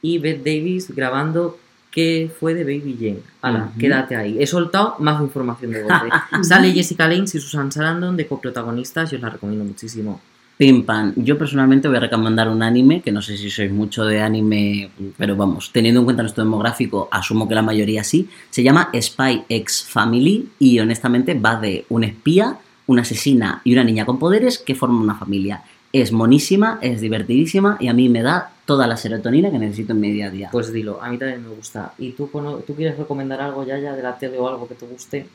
y 0.03 0.19
Beth 0.19 0.43
Davis 0.43 0.93
grabando 0.93 1.57
qué 1.93 2.29
fue 2.39 2.53
de 2.53 2.63
Baby 2.63 2.97
Jane. 2.99 3.55
Ujú. 3.55 3.79
quédate 3.79 4.15
ahí. 4.15 4.37
He 4.39 4.47
soltado 4.47 4.95
más 4.99 5.21
información 5.21 5.71
de 5.71 5.83
golpe. 5.83 6.09
Sale 6.41 6.71
Jessica 6.73 7.07
Lange 7.07 7.37
y 7.37 7.41
Susan 7.41 7.71
Sarandon 7.71 8.17
de 8.17 8.27
coprotagonistas 8.27 9.13
y 9.13 9.15
os 9.15 9.21
la 9.21 9.29
recomiendo 9.29 9.63
muchísimo. 9.63 10.19
Pim 10.57 10.85
pam. 10.85 11.13
Yo 11.15 11.37
personalmente 11.37 11.87
voy 11.87 11.97
a 11.97 12.01
recomendar 12.01 12.47
un 12.47 12.61
anime, 12.61 13.01
que 13.01 13.11
no 13.11 13.21
sé 13.21 13.37
si 13.37 13.49
sois 13.49 13.71
mucho 13.71 14.05
de 14.05 14.21
anime, 14.21 14.91
pero 15.17 15.35
vamos, 15.35 15.71
teniendo 15.73 16.01
en 16.01 16.05
cuenta 16.05 16.21
nuestro 16.21 16.43
demográfico, 16.43 17.09
asumo 17.11 17.47
que 17.47 17.55
la 17.55 17.63
mayoría 17.63 18.03
sí. 18.03 18.29
Se 18.49 18.61
llama 18.61 18.89
Spy 18.93 19.43
X 19.49 19.85
Family 19.87 20.49
y 20.59 20.79
honestamente 20.79 21.33
va 21.33 21.59
de 21.59 21.85
un 21.89 22.03
espía, 22.03 22.59
una 22.85 23.01
asesina 23.01 23.61
y 23.63 23.73
una 23.73 23.83
niña 23.83 24.05
con 24.05 24.19
poderes 24.19 24.59
que 24.59 24.75
forman 24.75 25.01
una 25.01 25.15
familia. 25.15 25.63
Es 25.91 26.11
monísima, 26.11 26.79
es 26.81 27.01
divertidísima 27.01 27.77
y 27.79 27.87
a 27.87 27.93
mí 27.93 28.09
me 28.09 28.21
da 28.21 28.52
toda 28.65 28.87
la 28.87 28.95
serotonina 28.97 29.51
que 29.51 29.59
necesito 29.59 29.93
en 29.93 29.99
mi 29.99 30.11
día 30.11 30.27
a 30.27 30.29
día. 30.29 30.49
Pues 30.51 30.71
dilo, 30.71 30.99
a 31.01 31.09
mí 31.09 31.17
también 31.17 31.43
me 31.43 31.49
gusta. 31.55 31.93
¿Y 31.97 32.11
tú, 32.13 32.29
cono- 32.31 32.57
tú 32.57 32.75
quieres 32.75 32.97
recomendar 32.97 33.41
algo 33.41 33.65
ya, 33.65 33.77
ya 33.77 33.93
de 33.95 34.01
la 34.03 34.17
tele 34.17 34.37
o 34.37 34.47
algo 34.47 34.67
que 34.67 34.75
te 34.75 34.85
guste? 34.85 35.27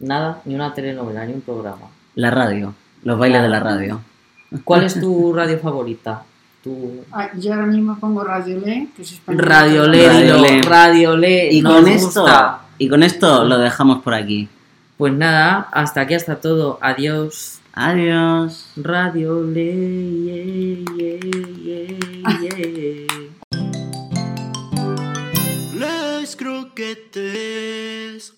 Nada, 0.00 0.40
ni 0.44 0.54
una 0.54 0.74
telenovela, 0.74 1.24
ni 1.24 1.32
un 1.34 1.40
programa. 1.40 1.86
La 2.16 2.30
radio, 2.30 2.74
los 3.04 3.18
bailes 3.18 3.42
de 3.42 3.48
la 3.48 3.60
radio. 3.60 4.00
¿Cuál 4.64 4.84
es 4.84 5.00
tu 5.00 5.32
radio 5.32 5.58
favorita? 5.58 6.22
Tu... 6.62 7.02
Ah, 7.12 7.30
yo 7.36 7.52
ahora 7.52 7.66
mismo 7.66 7.98
pongo 7.98 8.24
Radio 8.24 8.58
Le, 8.58 8.88
que 8.96 9.02
es 9.02 9.12
español. 9.12 9.42
Radio 9.42 9.86
Le, 9.86 10.06
Radio 10.08 10.20
dilo, 10.36 10.38
Le. 10.46 10.62
Radio 10.62 11.16
Le, 11.16 11.52
Y 11.52 11.60
nos 11.62 11.74
con 11.74 11.88
esto, 11.88 12.20
gusta. 12.22 12.60
y 12.78 12.88
con 12.88 13.02
esto 13.02 13.44
lo 13.44 13.58
dejamos 13.58 14.02
por 14.02 14.14
aquí. 14.14 14.48
Pues 14.96 15.12
nada, 15.12 15.68
hasta 15.72 16.00
aquí 16.02 16.14
hasta 16.14 16.36
todo. 16.40 16.78
Adiós. 16.80 17.60
Adiós. 17.74 18.66
Radio 18.76 19.42
Le. 19.42 20.84
yeah, 20.96 21.18
yeah, 21.64 22.13
yeah. 22.24 23.06
Las 25.74 26.36
croquetes. 26.36 28.32